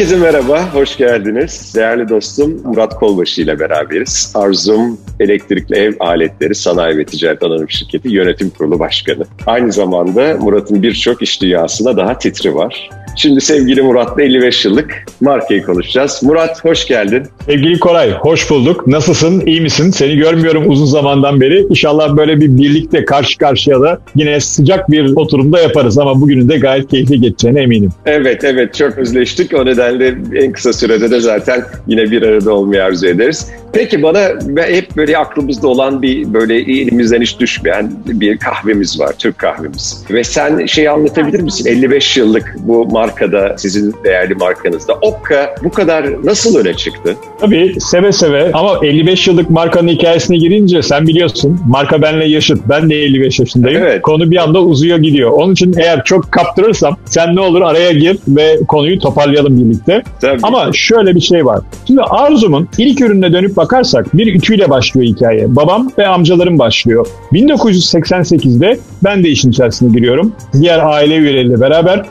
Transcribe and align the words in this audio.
Herkese 0.00 0.16
merhaba, 0.16 0.74
hoş 0.74 0.96
geldiniz. 0.96 1.72
Değerli 1.76 2.08
dostum 2.08 2.62
Murat 2.64 2.94
Kolbaşı 2.94 3.42
ile 3.42 3.60
beraberiz. 3.60 4.32
Arzum 4.34 5.00
Elektrikli 5.20 5.76
Ev 5.76 5.92
Aletleri 6.00 6.54
Sanayi 6.54 6.98
ve 6.98 7.04
Ticaret 7.04 7.42
Anonim 7.42 7.70
Şirketi 7.70 8.08
Yönetim 8.08 8.50
Kurulu 8.50 8.78
Başkanı. 8.78 9.24
Aynı 9.46 9.72
zamanda 9.72 10.36
Murat'ın 10.40 10.82
birçok 10.82 11.22
iş 11.22 11.42
dünyasında 11.42 11.96
daha 11.96 12.18
titri 12.18 12.54
var. 12.54 12.90
Şimdi 13.16 13.40
sevgili 13.40 13.82
Murat'la 13.82 14.22
55 14.22 14.64
yıllık 14.64 15.04
markayı 15.20 15.62
konuşacağız. 15.62 16.20
Murat 16.22 16.64
hoş 16.64 16.86
geldin. 16.86 17.22
Sevgili 17.46 17.78
Koray 17.78 18.12
hoş 18.12 18.50
bulduk. 18.50 18.86
Nasılsın? 18.86 19.46
İyi 19.46 19.60
misin? 19.60 19.90
Seni 19.90 20.16
görmüyorum 20.16 20.64
uzun 20.70 20.86
zamandan 20.86 21.40
beri. 21.40 21.66
İnşallah 21.70 22.16
böyle 22.16 22.40
bir 22.40 22.58
birlikte 22.58 23.04
karşı 23.04 23.38
karşıya 23.38 23.80
da 23.80 24.00
yine 24.14 24.40
sıcak 24.40 24.90
bir 24.90 25.16
oturumda 25.16 25.60
yaparız 25.60 25.98
ama 25.98 26.20
bugünün 26.20 26.48
de 26.48 26.58
gayet 26.58 26.90
keyifli 26.90 27.20
geçeceğine 27.20 27.60
eminim. 27.60 27.90
Evet 28.06 28.44
evet 28.44 28.74
çok 28.74 28.98
özleştik. 28.98 29.54
O 29.54 29.66
nedenle 29.66 30.14
en 30.34 30.52
kısa 30.52 30.72
sürede 30.72 31.10
de 31.10 31.20
zaten 31.20 31.64
yine 31.86 32.10
bir 32.10 32.22
arada 32.22 32.54
olmayı 32.54 32.84
arzu 32.84 33.06
ederiz. 33.06 33.46
Peki 33.72 34.02
bana 34.02 34.20
hep 34.56 34.96
böyle 34.96 35.18
aklımızda 35.18 35.68
olan 35.68 36.02
bir 36.02 36.34
böyle 36.34 36.56
elimizden 36.56 37.20
hiç 37.20 37.40
düşmeyen 37.40 37.92
bir 38.06 38.38
kahvemiz 38.38 39.00
var. 39.00 39.12
Türk 39.18 39.38
kahvemiz. 39.38 40.04
Ve 40.10 40.24
sen 40.24 40.66
şey 40.66 40.88
anlatabilir 40.88 41.40
misin? 41.40 41.66
55 41.66 42.16
yıllık 42.16 42.56
bu 42.58 42.88
markada, 43.10 43.54
sizin 43.58 43.94
değerli 44.04 44.34
markanızda. 44.34 44.92
Okka 45.02 45.54
bu 45.64 45.70
kadar 45.70 46.24
nasıl 46.24 46.58
öne 46.58 46.74
çıktı? 46.74 47.16
Tabii 47.40 47.74
seve 47.80 48.12
seve 48.12 48.52
ama 48.52 48.78
55 48.82 49.28
yıllık 49.28 49.50
markanın 49.50 49.88
hikayesine 49.88 50.36
girince 50.36 50.82
sen 50.82 51.06
biliyorsun 51.06 51.60
marka 51.68 52.02
benle 52.02 52.28
yaşıt. 52.28 52.60
Ben 52.68 52.90
de 52.90 52.94
55 52.94 53.40
yaşındayım. 53.40 53.82
Evet. 53.82 54.02
Konu 54.02 54.30
bir 54.30 54.36
anda 54.36 54.62
uzuyor 54.62 54.98
gidiyor. 54.98 55.30
Onun 55.30 55.52
için 55.52 55.74
eğer 55.78 56.04
çok 56.04 56.32
kaptırırsam 56.32 56.96
sen 57.04 57.36
ne 57.36 57.40
olur 57.40 57.60
araya 57.62 57.92
gir 57.92 58.18
ve 58.28 58.58
konuyu 58.68 58.98
toparlayalım 58.98 59.64
birlikte. 59.64 60.02
Tabii. 60.20 60.38
Ama 60.42 60.70
şöyle 60.72 61.14
bir 61.14 61.20
şey 61.20 61.46
var. 61.46 61.60
Şimdi 61.86 62.00
Arzum'un 62.02 62.68
ilk 62.78 63.00
ürününe 63.00 63.32
dönüp 63.32 63.56
bakarsak 63.56 64.16
bir 64.16 64.34
ütüyle 64.34 64.70
başlıyor 64.70 65.06
hikaye. 65.06 65.56
Babam 65.56 65.90
ve 65.98 66.06
amcalarım 66.06 66.58
başlıyor. 66.58 67.06
1988'de 67.32 68.78
ben 69.04 69.24
de 69.24 69.28
işin 69.28 69.50
içerisine 69.50 69.92
giriyorum. 69.92 70.32
Diğer 70.60 70.78
aile 70.78 71.16
üyeleriyle 71.16 71.60
beraber 71.60 72.06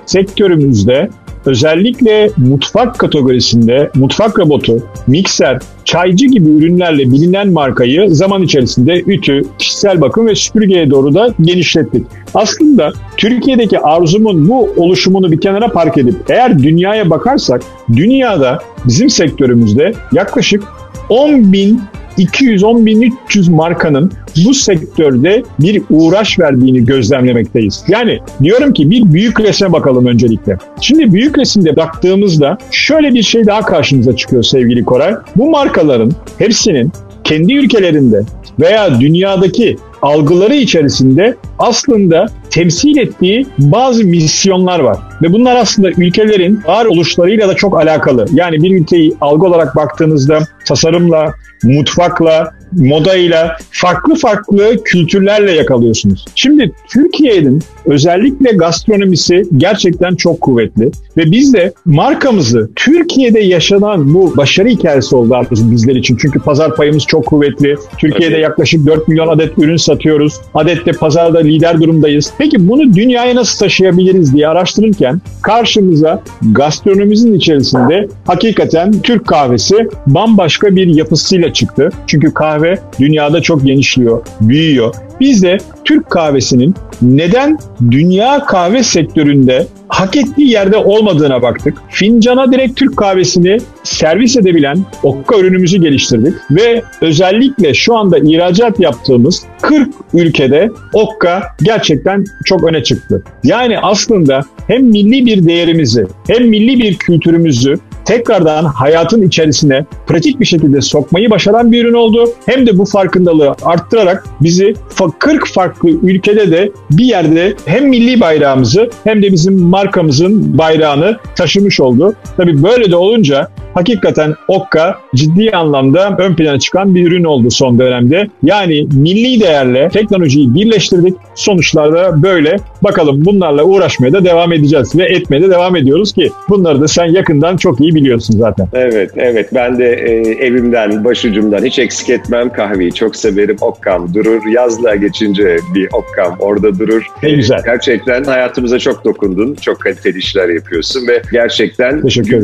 sektörümüzde 0.79 1.09
özellikle 1.45 2.29
mutfak 2.37 2.99
kategorisinde 2.99 3.91
mutfak 3.95 4.39
robotu, 4.39 4.83
mikser, 5.07 5.59
çaycı 5.85 6.25
gibi 6.25 6.49
ürünlerle 6.49 7.11
bilinen 7.11 7.53
markayı 7.53 8.15
zaman 8.15 8.43
içerisinde 8.43 9.03
ütü, 9.07 9.41
kişisel 9.59 10.01
bakım 10.01 10.27
ve 10.27 10.35
süpürgeye 10.35 10.89
doğru 10.89 11.13
da 11.13 11.33
genişlettik. 11.41 12.05
Aslında 12.33 12.91
Türkiye'deki 13.17 13.79
arzumun 13.79 14.49
bu 14.49 14.69
oluşumunu 14.77 15.31
bir 15.31 15.41
kenara 15.41 15.67
park 15.67 15.97
edip 15.97 16.15
eğer 16.29 16.59
dünyaya 16.59 17.09
bakarsak 17.09 17.61
dünyada 17.95 18.59
bizim 18.85 19.09
sektörümüzde 19.09 19.93
yaklaşık 20.11 20.63
10 21.09 21.53
bin 21.53 21.81
210.300 22.19 23.51
markanın 23.51 24.11
bu 24.45 24.53
sektörde 24.53 25.43
bir 25.59 25.83
uğraş 25.89 26.39
verdiğini 26.39 26.85
gözlemlemekteyiz. 26.85 27.83
Yani 27.87 28.19
diyorum 28.43 28.73
ki 28.73 28.91
bir 28.91 29.13
büyük 29.13 29.39
resme 29.39 29.71
bakalım 29.71 30.05
öncelikle. 30.05 30.57
Şimdi 30.81 31.13
büyük 31.13 31.37
resimde 31.37 31.75
baktığımızda 31.75 32.57
şöyle 32.71 33.13
bir 33.13 33.23
şey 33.23 33.45
daha 33.45 33.61
karşımıza 33.61 34.15
çıkıyor 34.15 34.43
sevgili 34.43 34.85
Koray. 34.85 35.13
Bu 35.35 35.49
markaların 35.49 36.11
hepsinin 36.37 36.91
kendi 37.23 37.53
ülkelerinde 37.53 38.21
veya 38.59 38.99
dünyadaki 38.99 39.77
algıları 40.01 40.55
içerisinde 40.55 41.35
aslında 41.59 42.25
temsil 42.49 42.97
ettiği 42.97 43.45
bazı 43.57 44.03
misyonlar 44.03 44.79
var. 44.79 44.97
Ve 45.21 45.33
bunlar 45.33 45.55
aslında 45.55 45.89
ülkelerin 45.89 46.61
oluşlarıyla 46.89 47.47
da 47.47 47.53
çok 47.53 47.77
alakalı. 47.77 48.25
Yani 48.33 48.63
bir 48.63 48.81
ülkeyi 48.81 49.15
algı 49.21 49.47
olarak 49.47 49.75
baktığınızda 49.75 50.39
tasarımla, 50.65 51.33
mutfakla, 51.63 52.51
modayla, 52.71 53.57
farklı 53.71 54.15
farklı 54.15 54.83
kültürlerle 54.83 55.51
yakalıyorsunuz. 55.51 56.25
Şimdi 56.35 56.71
Türkiye'nin 56.93 57.63
özellikle 57.85 58.51
gastronomisi 58.51 59.43
gerçekten 59.57 60.15
çok 60.15 60.41
kuvvetli 60.41 60.91
ve 61.17 61.31
biz 61.31 61.53
de 61.53 61.73
markamızı 61.85 62.69
Türkiye'de 62.75 63.39
yaşanan 63.39 64.13
bu 64.13 64.37
başarı 64.37 64.67
hikayesi 64.69 65.15
oldu 65.15 65.35
artık 65.35 65.71
bizler 65.71 65.95
için. 65.95 66.17
Çünkü 66.21 66.39
pazar 66.39 66.75
payımız 66.75 67.03
çok 67.05 67.25
kuvvetli. 67.25 67.75
Türkiye'de 67.97 68.35
evet. 68.35 68.43
yaklaşık 68.43 68.85
4 68.85 69.07
milyon 69.07 69.27
adet 69.27 69.57
ürün 69.57 69.77
satıyoruz. 69.77 70.33
Adette 70.53 70.91
pazarda 70.91 71.39
lider 71.39 71.81
durumdayız. 71.81 72.33
Peki 72.37 72.67
bunu 72.69 72.93
dünyaya 72.93 73.35
nasıl 73.35 73.59
taşıyabiliriz 73.59 74.33
diye 74.33 74.47
araştırırken 74.47 75.21
karşımıza 75.41 76.23
gastronomimizin 76.51 77.33
içerisinde 77.33 78.07
hakikaten 78.25 79.01
Türk 79.01 79.27
kahvesi 79.27 79.89
bambaşka 80.07 80.75
bir 80.75 80.87
yapısıyla 80.87 81.48
çıktı. 81.53 81.89
Çünkü 82.07 82.33
kahve 82.33 82.79
dünyada 82.99 83.41
çok 83.41 83.65
genişliyor, 83.65 84.21
büyüyor. 84.41 84.93
Biz 85.19 85.43
de 85.43 85.57
Türk 85.85 86.09
kahvesinin 86.09 86.75
neden 87.01 87.57
dünya 87.91 88.45
kahve 88.45 88.83
sektöründe 88.83 89.67
hak 89.87 90.15
ettiği 90.15 90.49
yerde 90.49 90.77
olmadığına 90.77 91.41
baktık. 91.41 91.77
Fincana 91.89 92.51
direkt 92.51 92.79
Türk 92.79 92.97
kahvesini 92.97 93.57
servis 93.83 94.37
edebilen 94.37 94.85
okka 95.03 95.37
ürünümüzü 95.37 95.81
geliştirdik 95.81 96.33
ve 96.51 96.83
özellikle 97.01 97.73
şu 97.73 97.97
anda 97.97 98.17
ihracat 98.17 98.79
yaptığımız 98.79 99.43
40 99.61 99.89
ülkede 100.13 100.69
okka 100.93 101.43
gerçekten 101.63 102.25
çok 102.45 102.63
öne 102.63 102.83
çıktı. 102.83 103.23
Yani 103.43 103.79
aslında 103.79 104.41
hem 104.67 104.83
milli 104.83 105.25
bir 105.25 105.47
değerimizi 105.47 106.05
hem 106.27 106.47
milli 106.47 106.79
bir 106.79 106.95
kültürümüzü 106.95 107.75
tekrardan 108.09 108.65
hayatın 108.65 109.21
içerisine 109.21 109.85
pratik 110.07 110.39
bir 110.39 110.45
şekilde 110.45 110.81
sokmayı 110.81 111.29
başaran 111.29 111.71
bir 111.71 111.85
ürün 111.85 111.93
oldu. 111.93 112.29
Hem 112.45 112.67
de 112.67 112.77
bu 112.77 112.85
farkındalığı 112.85 113.55
arttırarak 113.63 114.25
bizi 114.41 114.73
40 115.19 115.47
farklı 115.47 115.89
ülkede 115.89 116.51
de 116.51 116.71
bir 116.91 117.05
yerde 117.05 117.53
hem 117.65 117.87
milli 117.87 118.19
bayrağımızı 118.19 118.89
hem 119.03 119.23
de 119.23 119.31
bizim 119.31 119.61
markamızın 119.61 120.57
bayrağını 120.57 121.17
taşımış 121.35 121.79
oldu. 121.79 122.13
Tabii 122.37 122.63
böyle 122.63 122.91
de 122.91 122.95
olunca 122.95 123.49
hakikaten 123.73 124.35
Okka 124.47 124.97
ciddi 125.15 125.51
anlamda 125.51 126.15
ön 126.17 126.35
plana 126.35 126.59
çıkan 126.59 126.95
bir 126.95 127.07
ürün 127.07 127.23
oldu 127.23 127.51
son 127.51 127.79
dönemde. 127.79 128.27
Yani 128.43 128.87
milli 128.93 129.41
değerle 129.41 129.89
teknolojiyi 129.89 130.55
birleştirdik. 130.55 131.15
Sonuçlarda 131.35 132.23
böyle. 132.23 132.55
Bakalım 132.83 133.25
bunlarla 133.25 133.63
uğraşmaya 133.63 134.13
da 134.13 134.25
devam 134.25 134.53
edeceğiz 134.53 134.95
ve 134.95 135.03
etmeye 135.03 135.41
de 135.41 135.49
devam 135.49 135.75
ediyoruz 135.75 136.13
ki 136.13 136.31
bunları 136.49 136.81
da 136.81 136.87
sen 136.87 137.05
yakından 137.05 137.57
çok 137.57 137.81
iyi 137.81 137.95
biliyorsun 138.01 138.37
zaten. 138.37 138.67
Evet, 138.73 139.11
evet. 139.15 139.49
Ben 139.53 139.79
de 139.79 139.93
e, 139.93 140.11
evimden, 140.45 141.03
başucumdan 141.05 141.65
hiç 141.65 141.79
eksik 141.79 142.09
etmem 142.09 142.49
kahveyi. 142.49 142.93
Çok 142.93 143.15
severim. 143.15 143.57
Okkam 143.61 144.13
durur. 144.13 144.45
Yazlığa 144.45 144.95
geçince 144.95 145.57
bir 145.75 145.89
Okkam 145.93 146.37
orada 146.39 146.79
durur. 146.79 147.07
Ne 147.23 147.31
güzel. 147.31 147.61
Gerçekten 147.65 148.23
hayatımıza 148.23 148.79
çok 148.79 149.05
dokundun. 149.05 149.55
Çok 149.61 149.79
kaliteli 149.79 150.17
işler 150.17 150.49
yapıyorsun 150.49 151.07
ve 151.07 151.21
gerçekten 151.31 152.03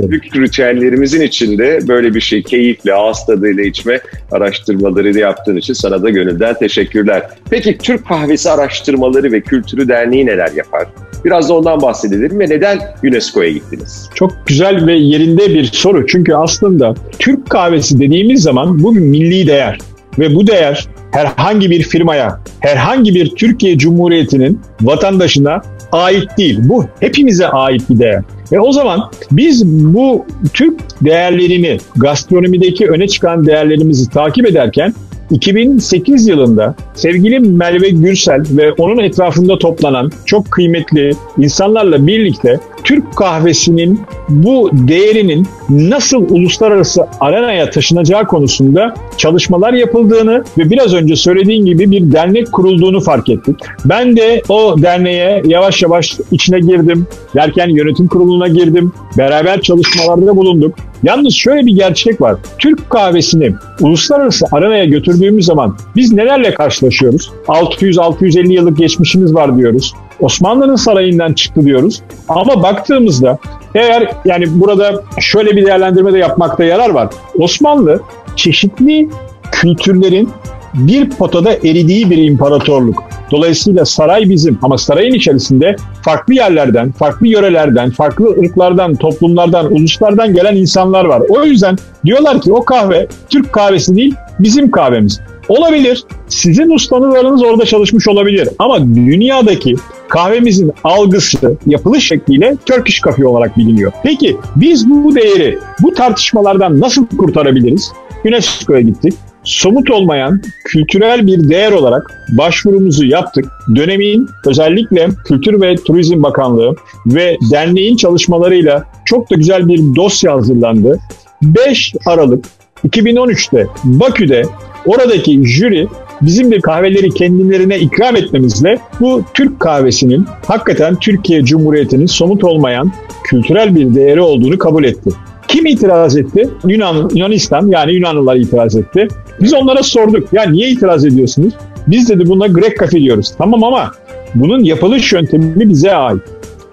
büyük 0.10 0.36
ritüellerimizin 0.36 1.22
içinde 1.22 1.80
böyle 1.88 2.14
bir 2.14 2.22
şey 2.22 2.44
keyifle, 2.44 2.94
ağız 2.94 3.26
tadıyla 3.26 3.64
içme 3.64 4.00
araştırmaları 4.32 5.20
yaptığın 5.20 5.56
için 5.56 5.74
sana 5.74 6.04
da 6.04 6.10
gönülden 6.10 6.54
teşekkürler. 6.54 7.24
Peki 7.50 7.78
Türk 7.78 8.08
Kahvesi 8.08 8.50
Araştırmaları 8.50 9.32
ve 9.32 9.42
Kültürü 9.42 9.88
Derneği 9.88 10.26
neler 10.26 10.52
yapar? 10.52 10.88
Biraz 11.26 11.50
da 11.50 11.54
ondan 11.54 11.82
bahsedelim 11.82 12.40
ve 12.40 12.50
neden 12.50 12.80
UNESCO'ya 13.04 13.50
gittiniz? 13.50 14.10
Çok 14.16 14.32
güzel 14.48 14.88
ve 14.88 14.94
yerinde 14.94 15.35
bir 15.38 15.64
soru. 15.64 16.08
Çünkü 16.08 16.34
aslında 16.34 16.94
Türk 17.20 17.50
kahvesi 17.50 18.00
dediğimiz 18.00 18.42
zaman 18.42 18.84
bu 18.84 18.92
milli 18.92 19.48
değer. 19.48 19.78
Ve 20.20 20.36
bu 20.36 20.48
değer 20.48 20.88
herhangi 21.12 21.70
bir 21.70 21.84
firmaya, 21.84 22.40
herhangi 22.60 23.16
bir 23.16 23.30
Türkiye 23.30 23.78
Cumhuriyeti'nin 23.78 24.60
vatandaşına 24.82 25.62
ait 25.92 26.38
değil. 26.38 26.60
Bu 26.64 26.86
hepimize 27.00 27.48
ait 27.48 27.90
bir 27.90 28.00
değer. 28.00 28.24
Ve 28.52 28.60
o 28.60 28.72
zaman 28.72 29.12
biz 29.32 29.66
bu 29.66 30.26
Türk 30.54 30.80
değerlerini, 31.02 31.78
gastronomideki 31.96 32.88
öne 32.88 33.08
çıkan 33.08 33.46
değerlerimizi 33.46 34.10
takip 34.10 34.48
ederken 34.48 34.94
2008 35.32 36.28
yılında 36.28 36.76
sevgili 36.96 37.40
Merve 37.40 37.90
Gürsel 37.90 38.44
ve 38.52 38.72
onun 38.72 39.04
etrafında 39.04 39.58
toplanan 39.58 40.12
çok 40.26 40.52
kıymetli 40.52 41.12
insanlarla 41.38 42.08
birlikte 42.08 42.60
Türk 42.86 43.16
kahvesinin 43.16 44.00
bu 44.30 44.70
değerinin 44.74 45.48
nasıl 45.70 46.30
uluslararası 46.30 47.08
arenaya 47.20 47.70
taşınacağı 47.70 48.28
konusunda 48.28 48.94
çalışmalar 49.18 49.74
yapıldığını 49.74 50.44
ve 50.58 50.70
biraz 50.70 50.94
önce 50.94 51.16
söylediğin 51.16 51.66
gibi 51.66 51.92
bir 51.92 52.12
dernek 52.12 52.52
kurulduğunu 52.52 53.00
fark 53.02 53.30
ettik. 53.30 53.56
Ben 53.86 54.18
de 54.18 54.42
o 54.50 54.82
derneğe 54.82 55.42
yavaş 55.46 55.82
yavaş 55.82 56.18
içine 56.32 56.60
girdim. 56.60 57.08
Derken 57.36 57.70
yönetim 57.70 58.08
kuruluna 58.08 58.48
girdim. 58.48 58.92
Beraber 59.18 59.62
çalışmalarda 59.62 60.38
bulunduk. 60.38 60.76
Yalnız 61.04 61.34
şöyle 61.34 61.66
bir 61.66 61.76
gerçek 61.76 62.22
var. 62.22 62.36
Türk 62.60 62.90
kahvesini 62.90 63.54
uluslararası 63.82 64.46
arenaya 64.52 64.86
götürdüğümüz 64.86 65.46
zaman 65.46 65.78
biz 65.96 66.14
nelerle 66.14 66.54
karşılaşıyoruz? 66.54 67.32
600-650 67.48 68.54
yıllık 68.54 68.78
geçmişimiz 68.78 69.34
var 69.34 69.58
diyoruz. 69.58 69.94
Osmanlı'nın 70.20 70.76
sarayından 70.76 71.34
çıktı 71.34 71.66
diyoruz. 71.66 72.02
Ama 72.30 72.64
baktığımızda 72.64 73.38
Eğer 73.76 74.12
yani 74.26 74.46
burada 74.50 75.04
şöyle 75.20 75.56
bir 75.56 75.66
değerlendirme 75.66 76.14
de 76.14 76.18
yapmakta 76.18 76.64
yarar 76.64 76.90
var. 76.90 77.10
Osmanlı 77.40 78.00
çeşitli 78.36 79.10
kültürlerin 79.52 80.30
bir 80.74 81.10
potada 81.10 81.54
eridiği 81.54 82.10
bir 82.10 82.18
imparatorluk. 82.18 83.04
Dolayısıyla 83.32 83.86
saray 83.86 84.30
bizim 84.30 84.60
ama 84.62 84.78
sarayın 84.78 85.14
içerisinde 85.14 85.76
farklı 86.02 86.34
yerlerden, 86.34 86.92
farklı 86.92 87.28
yörelerden, 87.28 87.90
farklı 87.90 88.30
ırklardan, 88.30 88.96
toplumlardan, 88.96 89.74
uluslardan 89.74 90.34
gelen 90.34 90.56
insanlar 90.56 91.06
var. 91.06 91.22
O 91.30 91.44
yüzden 91.44 91.78
diyorlar 92.06 92.42
ki 92.42 92.54
o 92.54 92.66
kahve 92.66 93.08
Türk 93.30 93.54
kahvesi 93.54 93.96
değil 93.96 94.16
bizim 94.40 94.72
kahvemiz. 94.72 95.22
Olabilir. 95.50 96.04
Sizin 96.28 96.70
ustanızlarınız 96.70 97.44
orada 97.44 97.66
çalışmış 97.66 98.08
olabilir. 98.08 98.50
Ama 98.60 98.96
dünyadaki 98.96 99.76
kahvemizin 100.10 100.72
algısı, 100.84 101.58
yapılış 101.66 102.08
şekliyle 102.08 102.56
Turkish 102.66 103.02
Coffee 103.02 103.26
olarak 103.26 103.58
biliniyor. 103.58 103.92
Peki 104.04 104.38
biz 104.56 104.90
bu 104.90 105.16
değeri, 105.16 105.60
bu 105.82 105.94
tartışmalardan 105.94 106.80
nasıl 106.80 107.08
kurtarabiliriz? 107.08 107.92
UNESCO'ya 108.26 108.82
gittik 108.82 109.14
somut 109.46 109.92
olmayan 109.92 110.42
kültürel 110.66 111.28
bir 111.28 111.50
değer 111.50 111.72
olarak 111.72 112.22
başvurumuzu 112.38 113.06
yaptık. 113.06 113.46
Dönemin 113.76 114.28
özellikle 114.46 115.08
Kültür 115.26 115.62
ve 115.62 115.76
Turizm 115.76 116.24
Bakanlığı 116.24 116.76
ve 117.06 117.38
derneğin 117.52 117.96
çalışmalarıyla 117.96 118.84
çok 119.06 119.32
da 119.32 119.36
güzel 119.36 119.68
bir 119.68 119.96
dosya 119.96 120.34
hazırlandı. 120.34 121.00
5 121.42 121.94
Aralık 122.06 122.46
2013'te 122.86 123.68
Bakü'de 123.84 124.44
oradaki 124.86 125.46
jüri 125.46 125.88
bizim 126.22 126.52
bir 126.52 126.62
kahveleri 126.62 127.10
kendilerine 127.10 127.80
ikram 127.80 128.16
etmemizle 128.16 128.80
bu 129.00 129.22
Türk 129.34 129.60
kahvesinin 129.60 130.26
hakikaten 130.48 130.96
Türkiye 130.96 131.44
Cumhuriyeti'nin 131.44 132.06
somut 132.06 132.44
olmayan 132.44 132.92
kültürel 133.24 133.76
bir 133.76 133.96
değeri 133.96 134.22
olduğunu 134.22 134.58
kabul 134.58 134.84
etti. 134.84 135.10
Kim 135.48 135.66
itiraz 135.66 136.18
etti? 136.18 136.50
Yunan, 136.68 137.10
Yunanistan 137.14 137.68
yani 137.68 137.94
Yunanlılar 137.94 138.36
itiraz 138.36 138.76
etti. 138.76 139.08
Biz 139.42 139.54
onlara 139.54 139.84
sorduk. 139.84 140.34
Ya 140.34 140.44
niye 140.44 140.70
itiraz 140.70 141.06
ediyorsunuz? 141.06 141.54
Biz 141.88 142.10
dedi 142.10 142.28
buna 142.28 142.48
Grek 142.48 142.78
kafe 142.78 143.00
diyoruz. 143.00 143.34
Tamam 143.38 143.64
ama 143.64 143.92
bunun 144.36 144.64
yapılış 144.64 145.14
yöntemi 145.14 145.70
bize 145.70 145.96
ait. 145.96 146.22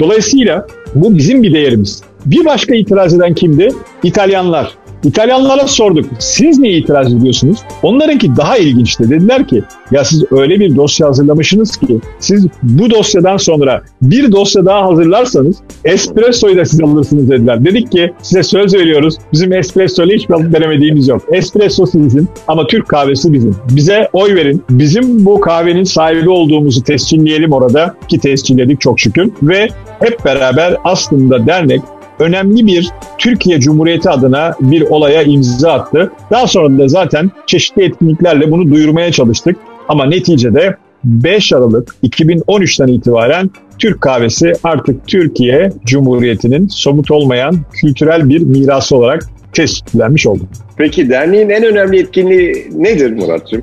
Dolayısıyla 0.01 0.67
bu 0.95 1.17
bizim 1.17 1.43
bir 1.43 1.55
değerimiz. 1.55 2.03
Bir 2.27 2.45
başka 2.45 2.75
itiraz 2.75 3.15
eden 3.15 3.35
kimdi? 3.35 3.69
İtalyanlar. 4.03 4.73
İtalyanlara 5.05 5.69
sorduk. 5.69 6.07
Siz 6.19 6.59
niye 6.59 6.79
itiraz 6.79 7.15
ediyorsunuz? 7.15 7.59
Onlarınki 7.83 8.37
daha 8.37 8.59
ilginçti. 8.59 9.11
Dediler 9.11 9.49
ki 9.49 9.63
ya 9.91 10.05
siz 10.05 10.25
öyle 10.33 10.61
bir 10.61 10.77
dosya 10.77 11.09
hazırlamışsınız 11.09 11.77
ki 11.77 12.01
siz 12.19 12.47
bu 12.63 12.91
dosyadan 12.91 13.37
sonra 13.37 13.83
bir 14.03 14.33
dosya 14.33 14.65
daha 14.65 14.87
hazırlarsanız 14.87 15.57
espressoyu 15.85 16.57
da 16.57 16.65
siz 16.65 16.81
alırsınız 16.81 17.31
dediler. 17.31 17.65
Dedik 17.65 17.93
ki 17.93 18.13
size 18.23 18.43
söz 18.43 18.75
veriyoruz. 18.75 19.15
Bizim 19.33 19.53
espresso 19.53 20.05
ile 20.05 20.15
hiçbir 20.15 20.35
alıp 20.35 20.53
denemediğimiz 20.53 21.09
yok. 21.09 21.23
Espresso 21.33 21.87
sizin 21.87 22.29
ama 22.49 22.67
Türk 22.67 22.89
kahvesi 22.89 23.33
bizim. 23.33 23.57
Bize 23.71 24.09
oy 24.13 24.35
verin. 24.35 24.65
Bizim 24.71 25.25
bu 25.25 25.41
kahvenin 25.41 25.85
sahibi 25.85 26.31
olduğumuzu 26.31 26.83
tescilleyelim 26.83 27.53
orada 27.53 27.95
ki 28.09 28.19
tescilledik 28.19 28.81
çok 28.81 29.01
şükür 29.01 29.31
ve 29.43 29.69
hep 30.01 30.25
beraber 30.25 30.77
aslında 30.85 31.47
dernek 31.47 31.81
önemli 32.23 32.67
bir 32.67 32.91
Türkiye 33.19 33.61
Cumhuriyeti 33.61 34.11
adına 34.11 34.55
bir 34.61 34.83
olaya 34.83 35.23
imza 35.23 35.73
attı. 35.73 36.13
Daha 36.31 36.47
sonra 36.47 36.79
da 36.79 36.89
zaten 36.89 37.31
çeşitli 37.47 37.85
etkinliklerle 37.85 38.51
bunu 38.51 38.71
duyurmaya 38.71 39.13
çalıştık. 39.13 39.57
Ama 39.89 40.05
neticede 40.05 40.77
5 41.05 41.53
Aralık 41.53 41.95
2013'ten 42.03 42.87
itibaren 42.87 43.51
Türk 43.79 44.01
kahvesi 44.01 44.53
artık 44.65 45.07
Türkiye 45.07 45.73
Cumhuriyeti'nin 45.87 46.69
somut 46.69 47.11
olmayan 47.11 47.57
kültürel 47.73 48.29
bir 48.29 48.41
mirası 48.41 48.97
olarak 48.97 49.29
tescillenmiş 49.53 50.27
oldu. 50.27 50.43
Peki 50.77 51.11
derneğin 51.11 51.51
en 51.51 51.65
önemli 51.65 51.99
etkinliği 51.99 52.67
nedir 52.73 53.13
Murat'cığım? 53.13 53.63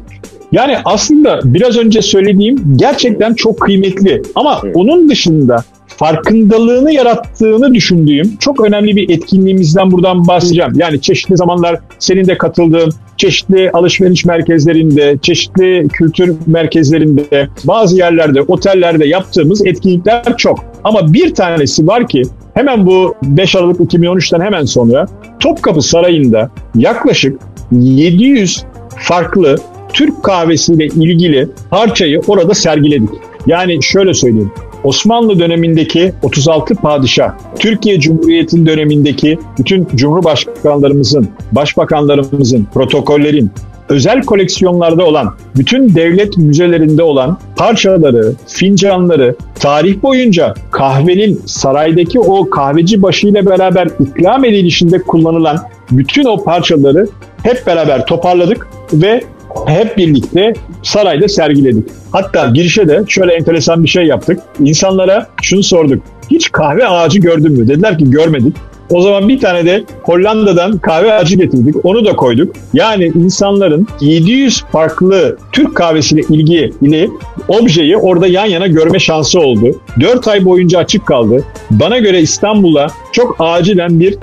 Yani 0.52 0.78
aslında 0.86 1.40
biraz 1.44 1.78
önce 1.78 2.02
söylediğim 2.02 2.76
gerçekten 2.76 3.34
çok 3.34 3.60
kıymetli. 3.60 4.22
Ama 4.36 4.62
onun 4.74 5.10
dışında 5.10 5.64
farkındalığını 6.00 6.92
yarattığını 6.94 7.74
düşündüğüm 7.74 8.38
çok 8.38 8.66
önemli 8.66 8.96
bir 8.96 9.10
etkinliğimizden 9.10 9.92
buradan 9.92 10.28
bahsedeceğim. 10.28 10.72
Yani 10.75 11.01
çeşitli 11.01 11.38
zamanlar 11.38 11.80
senin 12.00 12.28
de 12.28 12.38
katıldığın 12.38 12.92
çeşitli 13.18 13.72
alışveriş 13.72 14.25
merkezlerinde, 14.25 15.18
çeşitli 15.22 15.88
kültür 15.94 16.36
merkezlerinde, 16.48 17.48
bazı 17.63 17.98
yerlerde, 17.98 18.42
otellerde 18.42 19.07
yaptığımız 19.07 19.66
etkinlikler 19.66 20.38
çok. 20.38 20.66
Ama 20.84 21.13
bir 21.13 21.34
tanesi 21.34 21.88
var 21.88 22.07
ki 22.07 22.22
hemen 22.54 22.86
bu 22.86 23.16
5 23.24 23.56
Aralık 23.56 23.80
2013'ten 23.80 24.42
hemen 24.42 24.66
sonra 24.66 25.06
Topkapı 25.40 25.81
Sarayı'nda 25.81 26.50
yaklaşık 26.75 27.40
700 27.72 28.63
farklı 28.98 29.56
Türk 29.94 30.24
kahvesiyle 30.24 30.86
ilgili 30.86 31.50
parçayı 31.69 32.22
orada 32.28 32.54
sergiledik. 32.54 33.10
Yani 33.48 33.84
şöyle 33.84 34.13
söyleyeyim. 34.13 34.51
Osmanlı 34.84 35.40
dönemindeki 35.40 36.14
36 36.24 36.76
padişah, 36.76 37.31
Türkiye 37.60 38.00
Cumhuriyeti'nin 38.00 38.66
dönemindeki 38.66 39.40
bütün 39.60 39.88
cumhurbaşkanlarımızın, 39.96 41.28
başbakanlarımızın, 41.52 42.68
protokollerin, 42.74 43.52
özel 43.90 44.22
koleksiyonlarda 44.22 45.06
olan, 45.06 45.36
bütün 45.58 45.96
devlet 45.96 46.38
müzelerinde 46.38 47.04
olan 47.04 47.38
parçaları, 47.56 48.34
fincanları, 48.48 49.36
tarih 49.60 50.04
boyunca 50.04 50.54
kahvenin 50.72 51.42
saraydaki 51.46 52.20
o 52.20 52.50
kahveci 52.50 53.02
başıyla 53.02 53.46
beraber 53.46 53.88
ikram 54.00 54.46
edilişinde 54.46 55.02
kullanılan 55.02 55.58
bütün 55.92 56.25
o 56.25 56.44
parçaları 56.44 57.08
hep 57.44 57.68
beraber 57.68 58.06
toparladık 58.06 58.68
ve 58.94 59.24
hep 59.66 59.98
birlikte 59.98 60.54
sarayda 60.84 61.28
sergiledik. 61.28 61.88
Hatta 62.12 62.50
girişe 62.50 62.88
de 62.88 63.04
şöyle 63.07 63.34
enteresan 63.34 63.84
bir 63.84 63.90
şey 63.90 64.06
yaptık. 64.06 64.40
İnsanlara 64.60 65.28
şunu 65.42 65.63
sorduk. 65.63 66.04
Hiç 66.31 66.51
kahve 66.51 66.88
ağacı 66.88 67.19
gördün 67.19 67.51
mü? 67.51 67.68
Dediler 67.68 67.98
ki 67.98 68.12
görmedik. 68.12 68.56
O 68.92 69.01
zaman 69.01 69.30
bir 69.30 69.40
tane 69.40 69.66
de 69.66 69.84
Hollanda'dan 70.04 70.78
kahve 70.78 71.13
ağacı 71.13 71.38
getirdik. 71.38 71.86
Onu 71.86 72.06
da 72.06 72.16
koyduk. 72.16 72.56
Yani 72.74 73.06
insanların 73.06 73.88
700 74.01 74.63
farklı 74.72 75.38
Türk 75.51 75.75
kahvesiyle 75.75 76.22
ilgi 76.30 76.74
ile 76.81 77.10
objeyi 77.48 77.98
orada 77.98 78.28
yan 78.28 78.46
yana 78.46 78.68
görme 78.68 79.00
şansı 79.00 79.40
oldu. 79.40 79.81
4 80.00 80.28
ay 80.28 80.46
boyunca 80.46 80.80
açık 80.80 81.06
kaldı. 81.06 81.44
Bana 81.72 81.98
göre 81.98 82.22
İstanbul'a 82.22 82.88
çok 83.12 83.36
acilen 83.40 84.00
bir 84.00 84.18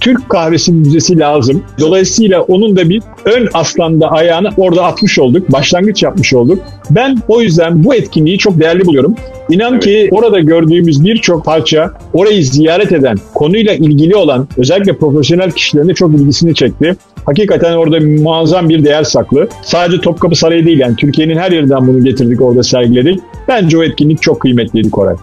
Türk 0.00 0.28
kahvesi 0.28 0.72
müzesi 0.72 1.18
lazım. 1.18 1.64
Dolayısıyla 1.80 2.42
onun 2.42 2.76
da 2.76 2.88
bir 2.88 3.02
ön 3.24 3.48
aslanda 3.54 4.10
ayağını 4.10 4.50
orada 4.56 4.84
atmış 4.84 5.18
olduk. 5.18 5.52
Başlangıç 5.52 6.02
yapmış 6.02 6.34
olduk. 6.34 6.58
Ben 6.90 7.18
o 7.28 7.40
yüzden 7.40 7.84
bu 7.84 7.94
etkinliği 7.94 8.38
çok 8.38 8.60
değerli 8.60 8.86
buluyorum. 8.86 9.14
İnan 9.50 9.72
evet. 9.72 9.84
ki 9.84 10.08
orada 10.12 10.40
gördüğümüz 10.40 11.04
birçok 11.04 11.44
parça 11.44 11.90
orayı 12.12 12.44
ziyaret 12.44 12.92
eden, 12.92 13.16
konuyla 13.34 13.74
ilgili 13.74 14.16
olan 14.16 14.48
özellikle 14.56 14.96
profesyonel 14.96 15.50
kişilerin 15.50 15.88
de 15.88 15.94
çok 15.94 16.14
ilgisini 16.14 16.54
çekti. 16.54 16.96
Hakikaten 17.26 17.72
orada 17.72 18.00
muazzam 18.00 18.68
bir 18.68 18.84
değer 18.84 19.04
saklı. 19.04 19.48
Sadece 19.62 20.00
Topkapı 20.00 20.36
Sarayı 20.36 20.66
değil 20.66 20.78
yani 20.78 20.96
Türkiye'nin 20.96 21.36
her 21.36 21.52
yerinden 21.52 21.86
bunu 21.86 22.04
getirdik 22.04 22.42
orada 22.42 22.62
sergiledik. 22.62 23.20
Bence 23.48 23.78
o 23.78 23.82
etkinlik 23.82 24.22
çok 24.22 24.40
kıymetliydi 24.40 24.90
Koray. 24.90 25.14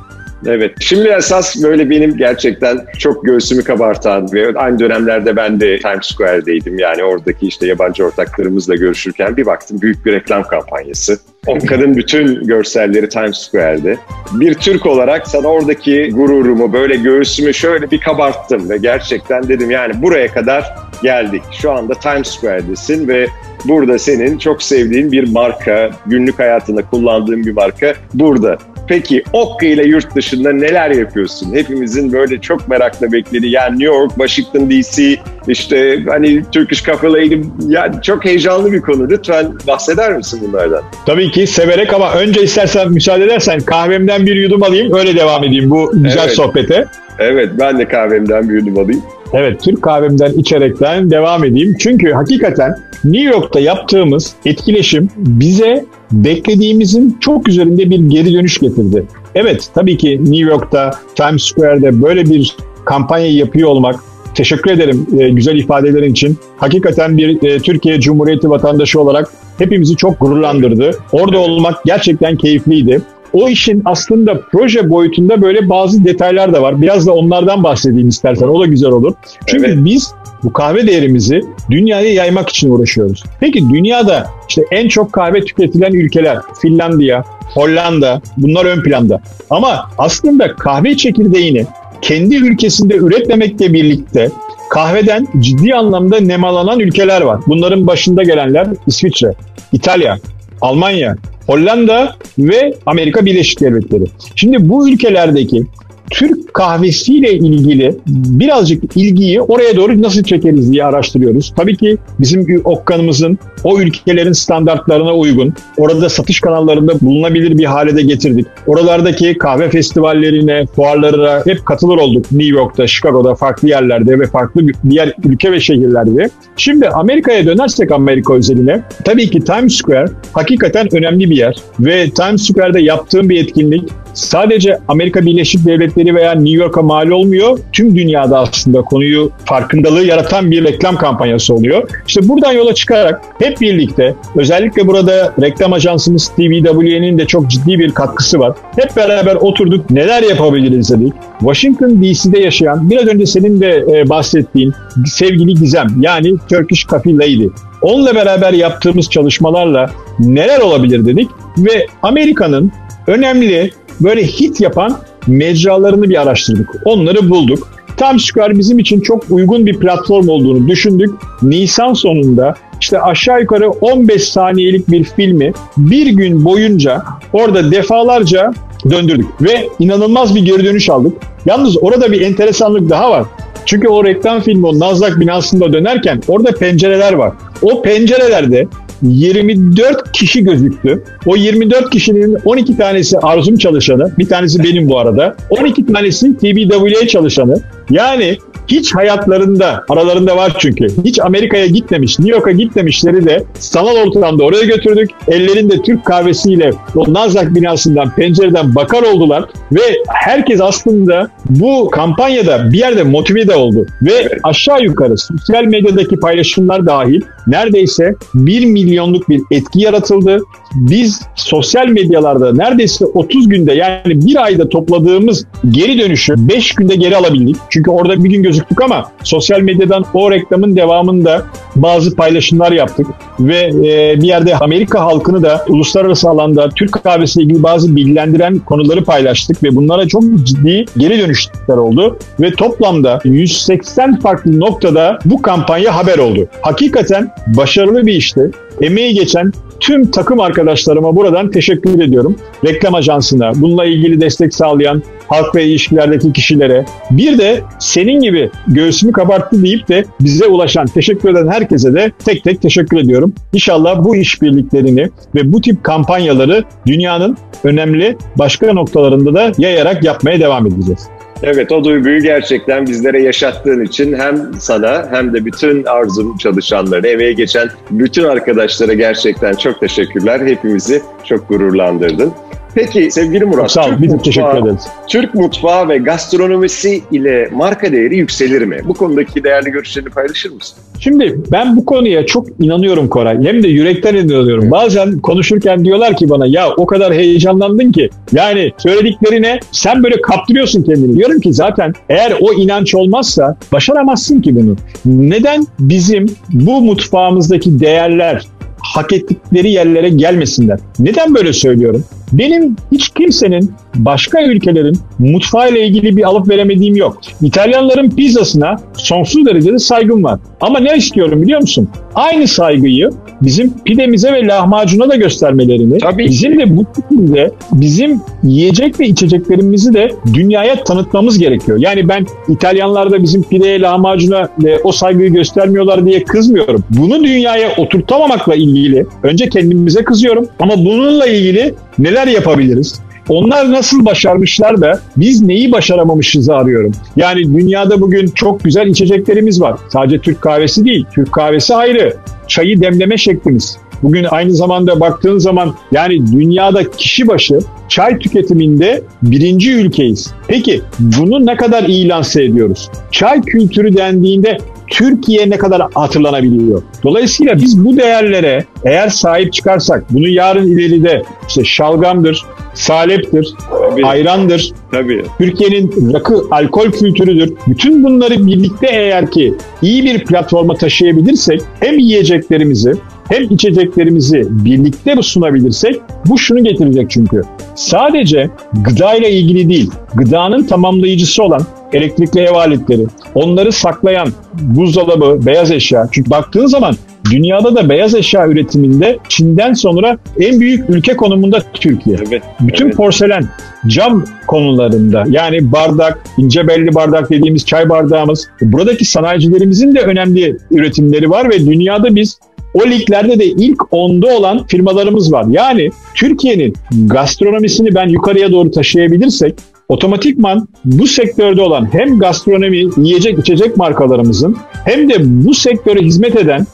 Evet. 0.46 0.72
Şimdi 0.80 1.08
esas 1.08 1.64
böyle 1.64 1.90
benim 1.90 2.18
gerçekten 2.18 2.86
çok 2.98 3.26
göğsümü 3.26 3.64
kabartan 3.64 4.34
ve 4.34 4.60
aynı 4.60 4.80
dönemlerde 4.80 5.36
ben 5.36 5.60
de 5.60 5.80
Times 5.80 6.06
Square'deydim. 6.06 6.80
Yani 6.80 7.04
oradaki 7.04 7.48
işte 7.48 7.68
yabancı 7.68 8.06
ortaklarımızla 8.06 8.76
görüşürken 8.76 9.38
bir 9.38 9.46
baktım 9.46 9.82
büyük 9.82 10.06
bir 10.06 10.14
reklam 10.14 10.44
kampanyası. 10.44 11.20
O 11.48 11.58
kadın 11.68 11.96
bütün 11.96 12.48
görselleri 12.48 13.10
Times 13.10 13.38
Square'de. 13.38 13.98
Bir 14.34 14.54
Türk 14.54 14.86
olarak 14.86 15.28
sana 15.28 15.48
oradaki 15.48 16.10
gururumu 16.14 16.74
böyle 16.74 16.96
göğsümü 16.96 17.54
şöyle 17.54 17.92
bir 17.92 18.00
kabarttım 18.00 18.70
ve 18.70 18.78
gerçekten 18.78 19.48
dedim 19.48 19.72
yani 19.72 20.02
buraya 20.02 20.28
kadar 20.28 20.76
geldik. 21.04 21.42
Şu 21.62 21.72
anda 21.72 21.94
Times 21.94 22.28
Square'desin 22.28 23.08
ve 23.08 23.28
burada 23.66 24.00
senin 24.00 24.38
çok 24.38 24.64
sevdiğin 24.64 25.12
bir 25.12 25.32
marka, 25.32 25.92
günlük 26.06 26.40
hayatında 26.40 26.82
kullandığın 26.82 27.46
bir 27.46 27.52
marka 27.52 27.94
burada. 28.14 28.58
Peki 28.88 29.24
Okka 29.34 29.66
ile 29.66 29.84
yurt 29.84 30.16
dışında 30.16 30.54
neler 30.54 30.90
yapıyorsun? 30.90 31.54
Hepimizin 31.54 32.12
böyle 32.12 32.42
çok 32.42 32.68
merakla 32.68 33.12
beklediği 33.12 33.52
yani 33.52 33.72
New 33.72 33.86
York, 33.86 34.10
Washington 34.10 34.70
DC, 34.70 35.16
işte 35.48 36.04
hani 36.08 36.44
Turkish 36.52 36.84
Cafe 36.84 37.08
Lady 37.08 37.42
yani 37.68 37.96
çok 38.02 38.26
heyecanlı 38.26 38.72
bir 38.72 38.82
konu. 38.82 39.10
Lütfen 39.10 39.48
bahseder 39.68 40.18
misin 40.18 40.40
bunlardan? 40.48 40.84
Tabii 41.06 41.32
ki 41.32 41.48
severek 41.48 41.94
ama 41.94 42.14
önce 42.14 42.44
istersen 42.44 42.92
müsaade 42.92 43.24
edersen 43.24 43.60
kahvemden 43.60 44.26
bir 44.26 44.36
yudum 44.36 44.64
alayım 44.64 44.94
öyle 44.94 45.16
devam 45.16 45.44
edeyim 45.44 45.70
bu 45.70 45.92
güzel 45.94 46.26
evet. 46.26 46.36
sohbete. 46.36 46.86
Evet 47.20 47.50
ben 47.60 47.80
de 47.80 47.88
kahvemden 47.88 48.50
bir 48.50 48.54
yudum 48.54 48.78
alayım. 48.78 49.04
Evet 49.38 49.64
Türk 49.64 49.82
kahvemden 49.82 50.34
içerekten 50.34 51.12
devam 51.12 51.44
edeyim. 51.44 51.76
Çünkü 51.80 52.12
hakikaten 52.12 52.76
New 53.04 53.30
York'ta 53.30 53.60
yaptığımız 53.60 54.34
etkileşim 54.46 55.10
bize 55.18 55.86
beklediğimizin 56.12 57.18
çok 57.20 57.50
üzerinde 57.50 57.90
bir 57.90 58.00
geri 58.00 58.34
dönüş 58.34 58.60
getirdi. 58.60 59.06
Evet 59.36 59.70
tabii 59.74 59.98
ki 59.98 60.20
New 60.20 60.52
York'ta 60.52 60.92
Times 61.16 61.44
Square'de 61.44 62.02
böyle 62.02 62.26
bir 62.26 62.58
kampanyayı 62.86 63.34
yapıyor 63.34 63.70
olmak, 63.70 63.96
teşekkür 64.36 64.72
ederim 64.72 65.08
e, 65.20 65.30
güzel 65.30 65.56
ifadelerin 65.56 66.12
için. 66.12 66.38
Hakikaten 66.58 67.18
bir 67.18 67.44
e, 67.44 67.60
Türkiye 67.60 68.00
Cumhuriyeti 68.00 68.50
vatandaşı 68.50 69.02
olarak 69.02 69.32
hepimizi 69.58 69.96
çok 69.96 70.20
gururlandırdı. 70.20 70.92
Orada 71.12 71.40
olmak 71.40 71.84
gerçekten 71.86 72.38
keyifliydi. 72.38 73.02
O 73.36 73.50
işin 73.50 73.82
aslında 73.86 74.42
proje 74.52 74.90
boyutunda 74.90 75.42
böyle 75.42 75.70
bazı 75.70 76.06
detaylar 76.06 76.54
da 76.54 76.62
var. 76.62 76.82
Biraz 76.82 77.08
da 77.08 77.14
onlardan 77.14 77.64
bahsedeyim 77.64 78.10
istersen. 78.10 78.48
O 78.48 78.62
da 78.62 78.66
güzel 78.66 78.90
olur. 78.90 79.14
Çünkü 79.46 79.66
evet. 79.66 79.78
biz 79.86 80.14
bu 80.44 80.54
kahve 80.54 80.88
değerimizi 80.88 81.42
dünyaya 81.72 82.14
yaymak 82.14 82.50
için 82.50 82.70
uğraşıyoruz. 82.70 83.24
Peki 83.40 83.70
dünyada 83.70 84.28
işte 84.50 84.64
en 84.72 84.88
çok 84.88 85.14
kahve 85.14 85.42
tüketilen 85.42 85.94
ülkeler 85.94 86.38
Finlandiya, 86.62 87.24
Hollanda 87.54 88.22
bunlar 88.38 88.66
ön 88.66 88.84
planda. 88.84 89.22
Ama 89.50 89.90
aslında 89.98 90.56
kahve 90.56 90.98
çekirdeğini 90.98 91.66
kendi 92.02 92.36
ülkesinde 92.36 92.96
üretmemekle 92.96 93.74
birlikte 93.74 94.30
kahveden 94.70 95.28
ciddi 95.40 95.76
anlamda 95.76 96.20
nemalanan 96.20 96.80
ülkeler 96.80 97.22
var. 97.22 97.40
Bunların 97.48 97.88
başında 97.88 98.24
gelenler 98.24 98.68
İsviçre, 98.88 99.34
İtalya, 99.72 100.18
Almanya, 100.62 101.16
Hollanda 101.48 102.16
ve 102.38 102.74
Amerika 102.86 103.26
Birleşik 103.26 103.62
Devletleri. 103.62 104.04
Şimdi 104.36 104.70
bu 104.70 104.90
ülkelerdeki 104.90 105.66
Türk 106.10 106.54
kahvesiyle 106.54 107.34
ilgili 107.34 107.96
birazcık 108.08 108.98
ilgiyi 108.98 109.42
oraya 109.42 109.76
doğru 109.76 110.02
nasıl 110.02 110.24
çekeriz 110.24 110.72
diye 110.72 110.86
araştırıyoruz. 110.86 111.54
Tabii 111.58 111.78
ki 111.78 111.98
bizim 112.20 112.62
okkanımızın 112.64 113.40
o 113.64 113.80
ülkelerin 113.80 114.32
standartlarına 114.32 115.16
uygun, 115.16 115.54
orada 115.78 116.10
satış 116.10 116.40
kanallarında 116.40 117.00
bulunabilir 117.02 117.58
bir 117.58 117.66
hale 117.66 117.96
de 117.96 118.02
getirdik. 118.02 118.48
Oralardaki 118.68 119.38
kahve 119.38 119.70
festivallerine, 119.70 120.66
fuarlarına 120.76 121.42
hep 121.46 121.66
katılır 121.66 121.98
olduk. 121.98 122.32
New 122.32 122.58
York'ta, 122.58 122.88
Chicago'da, 122.88 123.36
farklı 123.36 123.70
yerlerde 123.70 124.20
ve 124.20 124.28
farklı 124.28 124.62
diğer 124.90 125.14
ülke 125.26 125.52
ve 125.52 125.60
şehirlerde. 125.60 126.30
Şimdi 126.58 126.90
Amerika'ya 126.90 127.46
dönersek 127.46 127.92
Amerika 127.92 128.34
özeline, 128.34 128.82
tabii 129.04 129.30
ki 129.30 129.40
Times 129.40 129.78
Square 129.78 130.12
hakikaten 130.34 130.88
önemli 130.96 131.30
bir 131.30 131.38
yer 131.38 131.56
ve 131.80 132.10
Times 132.10 132.48
Square'de 132.48 132.82
yaptığım 132.82 133.30
bir 133.30 133.44
etkinlik 133.44 133.84
sadece 134.16 134.80
Amerika 134.88 135.26
Birleşik 135.26 135.66
Devletleri 135.66 136.16
veya 136.16 136.32
New 136.32 136.64
York'a 136.64 136.82
mal 136.82 137.10
olmuyor. 137.10 137.60
Tüm 137.74 137.96
dünyada 137.96 138.40
aslında 138.40 138.82
konuyu 138.82 139.32
farkındalığı 139.46 140.06
yaratan 140.06 140.52
bir 140.52 140.64
reklam 140.64 140.96
kampanyası 140.98 141.54
oluyor. 141.54 141.90
İşte 142.08 142.28
buradan 142.28 142.52
yola 142.52 142.74
çıkarak 142.74 143.22
hep 143.40 143.62
birlikte 143.62 144.16
özellikle 144.36 144.88
burada 144.88 145.34
reklam 145.42 145.74
ajansımız 145.74 146.28
TVW'nin 146.28 147.18
de 147.18 147.28
çok 147.28 147.50
ciddi 147.50 147.80
bir 147.80 147.92
katkısı 147.92 148.40
var. 148.40 148.58
Hep 148.76 148.96
beraber 148.96 149.36
oturduk 149.36 149.90
neler 149.92 150.24
yapabiliriz 150.24 150.92
dedik. 150.92 151.14
Washington 151.40 152.02
DC'de 152.02 152.40
yaşayan 152.40 152.90
biraz 152.90 153.08
önce 153.08 153.26
senin 153.26 153.62
de 153.62 153.86
e, 153.92 154.10
bahsettiğin 154.10 154.74
sevgili 155.06 155.54
Gizem 155.54 155.88
yani 156.00 156.34
Turkish 156.50 156.88
Coffee 156.88 157.14
Lady. 157.14 157.48
Onunla 157.82 158.16
beraber 158.16 158.54
yaptığımız 158.54 159.10
çalışmalarla 159.10 159.92
neler 160.20 160.60
olabilir 160.60 161.06
dedik 161.06 161.30
ve 161.58 161.88
Amerika'nın 162.04 162.72
önemli 163.08 163.72
böyle 164.02 164.24
hit 164.24 164.62
yapan 164.62 164.98
mecralarını 165.28 166.10
bir 166.10 166.22
araştırdık. 166.22 166.70
Onları 166.86 167.30
bulduk. 167.30 167.68
Times 167.98 168.26
Square 168.26 168.58
bizim 168.58 168.80
için 168.80 169.02
çok 169.02 169.24
uygun 169.30 169.66
bir 169.66 169.80
platform 169.80 170.28
olduğunu 170.28 170.68
düşündük. 170.68 171.10
Nisan 171.42 171.94
sonunda 171.94 172.56
işte 172.82 173.02
aşağı 173.02 173.42
yukarı 173.42 173.70
15 173.70 174.30
saniyelik 174.30 174.92
bir 174.92 175.04
filmi 175.04 175.54
bir 175.78 176.08
gün 176.08 176.46
boyunca 176.46 177.04
orada 177.34 177.72
defalarca 177.72 178.54
döndürdük 178.90 179.42
ve 179.42 179.68
inanılmaz 179.80 180.36
bir 180.36 180.46
geri 180.46 180.64
dönüş 180.66 180.90
aldık. 180.90 181.14
Yalnız 181.46 181.84
orada 181.84 182.12
bir 182.12 182.22
enteresanlık 182.22 182.90
daha 182.90 183.12
var. 183.12 183.26
Çünkü 183.66 183.88
o 183.88 184.04
reklam 184.04 184.42
filmi 184.42 184.68
o 184.68 184.80
Nasdaq 184.80 185.20
binasında 185.20 185.74
dönerken 185.74 186.22
orada 186.28 186.52
pencereler 186.52 187.14
var. 187.14 187.34
O 187.62 187.82
pencerelerde 187.82 188.68
24 189.02 190.12
kişi 190.12 190.44
gözüktü. 190.44 191.04
O 191.26 191.36
24 191.36 191.90
kişinin 191.90 192.38
12 192.46 192.78
tanesi 192.78 193.20
Arzum 193.20 193.58
çalışanı, 193.58 194.12
bir 194.18 194.28
tanesi 194.28 194.64
benim 194.64 194.90
bu 194.90 195.00
arada. 195.00 195.36
12 195.50 195.86
tanesi 195.86 196.38
TBWA 196.38 197.08
çalışanı. 197.08 197.62
Yani 197.90 198.38
hiç 198.68 198.96
hayatlarında, 198.96 199.84
aralarında 199.90 200.38
var 200.38 200.56
çünkü, 200.60 200.88
hiç 201.04 201.20
Amerika'ya 201.20 201.66
gitmemiş, 201.66 202.20
New 202.20 202.36
York'a 202.36 202.52
gitmemişleri 202.52 203.26
de 203.26 203.44
sanal 203.60 203.96
ortamda 203.96 204.44
oraya 204.44 204.66
götürdük. 204.66 205.10
Ellerinde 205.28 205.82
Türk 205.82 206.06
kahvesiyle 206.06 206.72
o 206.96 207.14
Nasdaq 207.14 207.56
binasından, 207.56 208.16
pencereden 208.16 208.76
bakar 208.76 209.04
oldular 209.04 209.46
ve 209.72 209.82
herkes 210.08 210.62
aslında 210.62 211.30
bu 211.50 211.90
kampanyada 211.90 212.72
bir 212.72 212.78
yerde 212.78 213.04
motive 213.04 213.48
de 213.48 213.56
oldu. 213.56 213.86
Ve 214.02 214.30
aşağı 214.44 214.84
yukarı 214.84 215.18
sosyal 215.18 215.64
medyadaki 215.64 216.20
paylaşımlar 216.20 216.86
dahil 216.86 217.22
neredeyse 217.48 218.16
1 218.34 218.66
milyonluk 218.66 219.30
bir 219.30 219.42
etki 219.52 219.80
yaratıldı. 219.82 220.40
Biz 220.74 221.22
sosyal 221.36 221.88
medyalarda 221.88 222.54
neredeyse 222.54 223.06
30 223.06 223.50
günde 223.50 223.74
yani 223.74 224.02
bir 224.06 224.44
ayda 224.44 224.70
topladığımız 224.70 225.46
geri 225.70 226.00
dönüşü 226.00 226.34
5 226.38 226.72
günde 226.72 226.96
geri 226.96 227.18
alabildik. 227.18 227.56
Çünkü 227.70 227.92
orada 227.92 228.24
bir 228.24 228.30
gün 228.30 228.44
gözüktük 228.44 228.82
ama 228.82 229.12
sosyal 229.24 229.60
medyadan 229.60 230.06
o 230.14 230.32
reklamın 230.32 230.76
devamında 230.76 231.46
bazı 231.76 232.16
paylaşımlar 232.16 232.72
yaptık 232.72 233.08
ve 233.40 233.58
e, 233.58 234.22
bir 234.22 234.28
yerde 234.28 234.56
Amerika 234.56 235.02
halkını 235.02 235.44
da 235.44 235.66
uluslararası 235.70 236.30
alanda 236.30 236.70
Türk 236.70 236.92
kahvesiyle 236.92 237.46
ilgili 237.46 237.64
bazı 237.64 237.96
bilgilendiren 237.96 238.60
konuları 238.60 239.04
paylaştık 239.04 239.64
ve 239.64 239.76
bunlara 239.76 240.08
çok 240.08 240.24
ciddi 240.44 240.86
geri 240.98 241.20
dönüşler 241.20 241.78
oldu 241.78 242.18
ve 242.40 242.52
toplamda 242.52 243.20
180 243.24 244.20
farklı 244.20 244.60
noktada 244.60 245.20
bu 245.26 245.42
kampanya 245.42 245.96
haber 245.96 246.18
oldu. 246.18 246.48
Hakikaten 246.62 247.32
başarılı 247.48 248.06
bir 248.06 248.14
işti. 248.14 248.52
Emeği 248.82 249.14
geçen 249.14 249.52
tüm 249.80 250.12
takım 250.12 250.40
arkadaşlarıma 250.66 251.16
buradan 251.16 251.52
teşekkür 251.52 252.02
ediyorum. 252.02 252.36
Reklam 252.66 252.96
ajansına, 252.96 253.52
bununla 253.56 253.86
ilgili 253.86 254.22
destek 254.22 254.56
sağlayan 254.56 255.04
halk 255.28 255.56
ve 255.56 255.66
ilişkilerdeki 255.66 256.34
kişilere, 256.34 256.86
bir 257.12 257.38
de 257.38 257.62
senin 257.80 258.22
gibi 258.22 258.50
göğsümü 258.68 259.12
kabarttı 259.12 259.64
deyip 259.64 259.88
de 259.88 260.06
bize 260.22 260.46
ulaşan, 260.46 260.86
teşekkür 260.86 261.30
eden 261.30 261.48
herkese 261.48 261.94
de 261.94 262.12
tek 262.26 262.44
tek 262.44 262.62
teşekkür 262.62 262.98
ediyorum. 262.98 263.34
İnşallah 263.54 264.04
bu 264.04 264.16
işbirliklerini 264.16 265.10
ve 265.36 265.54
bu 265.54 265.62
tip 265.62 265.84
kampanyaları 265.84 266.64
dünyanın 266.86 267.38
önemli 267.64 268.18
başka 268.40 268.74
noktalarında 268.74 269.34
da 269.34 269.52
yayarak 269.58 270.04
yapmaya 270.04 270.40
devam 270.40 270.68
edeceğiz. 270.68 271.15
Evet 271.44 271.72
o 271.72 271.84
duyguyu 271.84 272.22
gerçekten 272.22 272.88
bizlere 272.88 273.22
yaşattığın 273.22 273.84
için 273.84 274.14
hem 274.14 274.52
sana 274.60 275.08
hem 275.12 275.34
de 275.34 275.46
bütün 275.46 275.84
Arzum 275.84 276.38
çalışanlarına, 276.38 277.08
emeğe 277.08 277.34
geçen 277.34 277.70
bütün 277.92 278.24
arkadaşlara 278.24 278.94
gerçekten 278.94 279.54
çok 279.54 279.80
teşekkürler. 279.80 280.42
Hepimizi 280.46 281.02
çok 281.24 281.50
gururlandırdın. 281.50 282.34
Peki 282.76 283.12
sevgili 283.12 283.46
Murat, 283.46 283.72
Sağ 283.72 283.86
ol, 283.86 283.90
Türk, 283.90 284.00
mutfağı, 284.00 284.24
teşekkür 284.24 284.58
ederiz. 284.58 284.88
Türk 285.08 285.36
mutfağı 285.36 285.90
ve 285.90 285.98
gastronomisi 285.98 287.02
ile 287.12 287.50
marka 287.54 287.92
değeri 287.92 288.18
yükselir 288.18 288.62
mi? 288.62 288.78
Bu 288.86 288.94
konudaki 288.94 289.44
değerli 289.44 289.70
görüşlerini 289.70 290.10
paylaşır 290.10 290.52
mısın? 290.52 290.78
Şimdi 291.00 291.40
ben 291.52 291.78
bu 291.78 291.86
konuya 291.86 292.26
çok 292.26 292.48
inanıyorum 292.60 293.08
Koray. 293.08 293.44
Hem 293.44 293.64
de 293.64 293.68
yürekten 293.68 294.16
inanıyorum. 294.16 294.72
Bazen 294.72 295.20
konuşurken 295.20 295.86
diyorlar 295.86 296.18
ki 296.18 296.30
bana 296.30 296.48
ya 296.48 296.70
o 296.78 296.86
kadar 296.86 297.14
heyecanlandın 297.14 297.92
ki. 297.92 298.10
Yani 298.32 298.72
söylediklerine 298.78 299.60
sen 299.72 300.04
böyle 300.04 300.22
kaptırıyorsun 300.22 300.84
kendini. 300.84 301.18
Diyorum 301.18 301.40
ki 301.40 301.54
zaten 301.54 301.94
eğer 302.10 302.34
o 302.40 302.54
inanç 302.54 302.96
olmazsa 302.96 303.58
başaramazsın 303.72 304.42
ki 304.42 304.56
bunu. 304.56 304.76
Neden 305.06 305.68
bizim 305.80 306.26
bu 306.54 306.82
mutfağımızdaki 306.82 307.80
değerler 307.80 308.46
hak 308.80 309.14
ettikleri 309.14 309.72
yerlere 309.72 310.10
gelmesinler? 310.10 310.80
Neden 311.00 311.36
böyle 311.36 311.54
söylüyorum? 311.54 312.04
Benim 312.34 312.76
hiç 312.92 313.10
kimsenin 313.10 313.74
başka 313.96 314.44
ülkelerin 314.44 314.98
mutfağıyla 315.20 315.80
ilgili 315.80 316.18
bir 316.18 316.24
alıp 316.24 316.50
veremediğim 316.50 316.96
yok. 316.96 317.18
İtalyanların 317.42 318.10
pizzasına 318.10 318.76
sonsuz 318.98 319.46
derecede 319.46 319.80
saygım 319.80 320.24
var. 320.24 320.40
Ama 320.62 320.80
ne 320.80 320.98
istiyorum 320.98 321.42
biliyor 321.42 321.62
musun? 321.62 321.90
Aynı 322.16 322.48
saygıyı 322.48 323.10
bizim 323.42 323.74
pidemize 323.86 324.34
ve 324.34 324.48
lahmacuna 324.48 325.10
da 325.10 325.16
göstermelerini, 325.16 325.98
Tabii 325.98 326.26
bizim 326.26 326.60
de 326.60 326.78
bu 326.78 326.86
şekilde 326.96 327.52
bizim 327.72 328.22
yiyecek 328.44 329.00
ve 329.00 329.08
içeceklerimizi 329.08 329.94
de 329.94 330.12
dünyaya 330.34 330.84
tanıtmamız 330.84 331.40
gerekiyor. 331.40 331.78
Yani 331.82 332.10
ben 332.10 332.26
İtalyanlarda 332.50 333.24
bizim 333.24 333.44
pideye, 333.44 333.82
lahmacuna 333.82 334.50
ve 334.64 334.80
o 334.84 334.92
saygıyı 334.92 335.34
göstermiyorlar 335.34 336.06
diye 336.06 336.24
kızmıyorum. 336.24 336.84
Bunu 336.90 337.24
dünyaya 337.24 337.76
oturtamamakla 337.78 338.56
ilgili 338.56 339.06
önce 339.24 339.50
kendimize 339.50 340.04
kızıyorum 340.04 340.48
ama 340.60 340.78
bununla 340.78 341.26
ilgili 341.26 341.74
neler 342.00 342.28
yapabiliriz? 342.28 343.00
Onlar 343.30 343.72
nasıl 343.72 344.06
başarmışlar 344.06 344.82
da 344.82 345.00
biz 345.18 345.42
neyi 345.42 345.72
başaramamışız 345.72 346.50
arıyorum. 346.50 346.92
Yani 347.16 347.58
dünyada 347.58 348.02
bugün 348.02 348.28
çok 348.28 348.64
güzel 348.64 348.88
içeceklerimiz 348.88 349.62
var. 349.62 349.80
Sadece 349.90 350.20
Türk 350.20 350.42
kahvesi 350.42 350.86
değil. 350.86 351.06
Türk 351.16 351.32
kahvesi 351.32 351.76
ayrı. 351.76 352.18
Çayı 352.48 352.82
demleme 352.82 353.18
şeklimiz, 353.18 353.78
Bugün 354.04 354.24
aynı 354.30 354.56
zamanda 354.56 355.00
baktığın 355.00 355.38
zaman 355.38 355.76
yani 355.92 356.32
dünyada 356.32 356.92
kişi 356.92 357.28
başı 357.28 357.60
çay 357.90 358.20
tüketiminde 358.20 359.04
birinci 359.22 359.74
ülkeyiz. 359.74 360.34
Peki 360.48 360.82
bunu 361.00 361.46
ne 361.46 361.56
kadar 361.56 361.84
iyi 361.84 362.10
lanse 362.10 362.44
ediyoruz? 362.44 362.90
Çay 363.12 363.42
kültürü 363.42 363.98
dendiğinde 363.98 364.58
Türkiye 364.88 365.50
ne 365.50 365.58
kadar 365.58 365.82
hatırlanabiliyor. 365.94 366.82
Dolayısıyla 367.04 367.56
biz 367.56 367.86
bu 367.86 367.98
değerlere 367.98 368.66
eğer 368.84 369.10
sahip 369.10 369.54
çıkarsak, 369.54 370.14
bunu 370.14 370.28
yarın 370.28 370.72
ileride 370.72 371.22
işte 371.48 371.64
şalgamdır, 371.64 372.46
saleptir, 372.74 373.54
Tabii. 373.70 374.06
ayrandır, 374.06 374.72
Tabii. 374.92 375.26
Türkiye'nin 375.38 376.14
rakı, 376.14 376.44
alkol 376.52 376.92
kültürüdür. 376.92 377.54
Bütün 377.68 378.04
bunları 378.04 378.48
birlikte 378.48 378.88
eğer 378.92 379.32
ki 379.32 379.54
iyi 379.82 380.04
bir 380.04 380.26
platforma 380.26 380.74
taşıyabilirsek 380.74 381.62
hem 381.80 382.00
yiyeceklerimizi 382.00 382.94
hem 383.30 383.44
içeceklerimizi 383.44 384.48
birlikte 384.50 385.16
sunabilirsek 385.22 386.02
bu 386.26 386.38
şunu 386.38 386.64
getirecek 386.64 387.10
çünkü. 387.10 387.42
Sadece 387.76 388.50
gıda 388.74 389.14
ile 389.14 389.32
ilgili 389.32 389.70
değil, 389.70 389.92
gıdanın 390.16 390.64
tamamlayıcısı 390.64 391.44
olan 391.44 391.62
elektrikli 391.96 392.40
ev 392.40 392.54
aletleri, 392.54 393.06
onları 393.36 393.72
saklayan 393.72 394.28
buzdolabı, 394.54 395.46
beyaz 395.46 395.72
eşya. 395.72 396.08
Çünkü 396.12 396.30
baktığın 396.30 396.66
zaman 396.66 396.96
dünyada 397.32 397.76
da 397.76 397.90
beyaz 397.90 398.16
eşya 398.16 398.48
üretiminde 398.48 399.18
Çin'den 399.30 399.74
sonra 399.74 400.18
en 400.40 400.60
büyük 400.60 400.90
ülke 400.90 401.16
konumunda 401.16 401.62
Türkiye. 401.74 402.18
Evet, 402.28 402.44
Bütün 402.60 402.86
evet. 402.86 402.96
porselen, 402.96 403.50
cam 403.88 404.26
konularında 404.48 405.24
yani 405.30 405.72
bardak, 405.72 406.24
ince 406.38 406.68
belli 406.68 406.96
bardak 406.96 407.30
dediğimiz 407.30 407.66
çay 407.66 407.90
bardağımız, 407.90 408.48
buradaki 408.62 409.06
sanayicilerimizin 409.06 409.96
de 409.96 410.00
önemli 410.00 410.58
üretimleri 410.72 411.30
var 411.30 411.50
ve 411.50 411.60
dünyada 411.60 412.16
biz 412.16 412.40
o 412.74 412.90
liglerde 412.90 413.40
de 413.40 413.46
ilk 413.46 413.94
onda 413.94 414.28
olan 414.28 414.68
firmalarımız 414.68 415.34
var. 415.34 415.46
Yani 415.50 415.90
Türkiye'nin 416.16 416.74
gastronomisini 417.06 417.96
ben 417.96 418.08
yukarıya 418.08 418.52
doğru 418.52 418.72
taşıyabilirsek 418.72 419.56
otomatikman 419.90 420.68
bu 420.86 421.08
sektörde 421.08 421.62
olan 421.62 421.94
hem 421.94 422.20
gastronomi, 422.20 422.84
yiyecek 422.98 423.40
içecek 423.40 423.78
markalarımızın 423.78 424.58
hem 424.86 425.10
de 425.10 425.16
bu 425.20 425.54
sektöre 425.54 426.00
hizmet 426.00 426.36
eden 426.36 426.66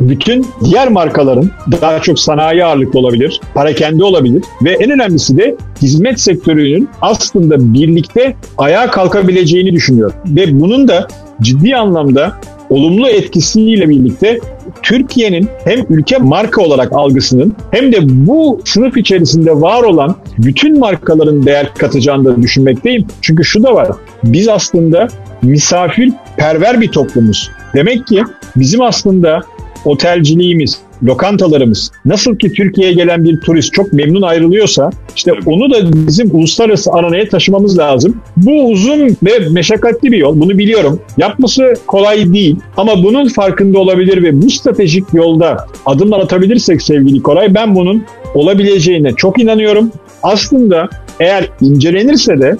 bütün 0.00 0.46
diğer 0.64 0.88
markaların 0.88 1.50
daha 1.72 2.00
çok 2.00 2.18
sanayi 2.18 2.64
ağırlıklı 2.64 2.98
olabilir, 2.98 3.40
parakende 3.54 4.04
olabilir 4.04 4.42
ve 4.64 4.72
en 4.72 4.90
önemlisi 4.90 5.36
de 5.36 5.56
hizmet 5.82 6.20
sektörünün 6.20 6.88
aslında 7.02 7.74
birlikte 7.74 8.36
ayağa 8.58 8.90
kalkabileceğini 8.90 9.72
düşünüyor. 9.72 10.12
Ve 10.26 10.60
bunun 10.60 10.88
da 10.88 11.08
ciddi 11.40 11.76
anlamda 11.76 12.32
olumlu 12.70 13.08
etkisiyle 13.08 13.88
birlikte 13.88 14.40
Türkiye'nin 14.82 15.48
hem 15.64 15.86
ülke 15.88 16.18
marka 16.18 16.62
olarak 16.62 16.92
algısının 16.92 17.56
hem 17.70 17.92
de 17.92 17.98
bu 18.02 18.60
sınıf 18.64 18.96
içerisinde 18.96 19.60
var 19.60 19.82
olan 19.82 20.16
bütün 20.38 20.78
markaların 20.78 21.46
değer 21.46 21.74
katacağını 21.74 22.24
da 22.24 22.42
düşünmekteyim. 22.42 23.06
Çünkü 23.22 23.44
şu 23.44 23.62
da 23.62 23.74
var. 23.74 23.88
Biz 24.24 24.48
aslında 24.48 25.08
misafir 25.42 26.12
perver 26.36 26.80
bir 26.80 26.88
toplumuz. 26.88 27.50
Demek 27.74 28.06
ki 28.06 28.22
bizim 28.56 28.82
aslında 28.82 29.40
otelciliğimiz, 29.84 30.78
lokantalarımız 31.02 31.92
nasıl 32.04 32.36
ki 32.36 32.52
Türkiye'ye 32.52 32.92
gelen 32.92 33.24
bir 33.24 33.40
turist 33.40 33.72
çok 33.72 33.92
memnun 33.92 34.22
ayrılıyorsa 34.22 34.90
işte 35.16 35.32
onu 35.46 35.70
da 35.70 36.06
bizim 36.06 36.34
uluslararası 36.34 36.92
aranaya 36.92 37.28
taşımamız 37.28 37.78
lazım. 37.78 38.16
Bu 38.36 38.64
uzun 38.64 39.16
ve 39.22 39.48
meşakkatli 39.50 40.12
bir 40.12 40.18
yol. 40.18 40.40
Bunu 40.40 40.58
biliyorum. 40.58 41.00
Yapması 41.18 41.74
kolay 41.86 42.32
değil 42.32 42.56
ama 42.76 43.02
bunun 43.02 43.28
farkında 43.28 43.78
olabilir 43.78 44.22
ve 44.22 44.42
bu 44.42 44.50
stratejik 44.50 45.04
yolda 45.12 45.66
adımlar 45.86 46.20
atabilirsek 46.20 46.82
sevgili 46.82 47.22
Koray 47.22 47.54
ben 47.54 47.74
bunun 47.74 48.04
olabileceğine 48.34 49.12
çok 49.12 49.42
inanıyorum. 49.42 49.90
Aslında 50.22 50.88
eğer 51.20 51.48
incelenirse 51.60 52.40
de 52.40 52.56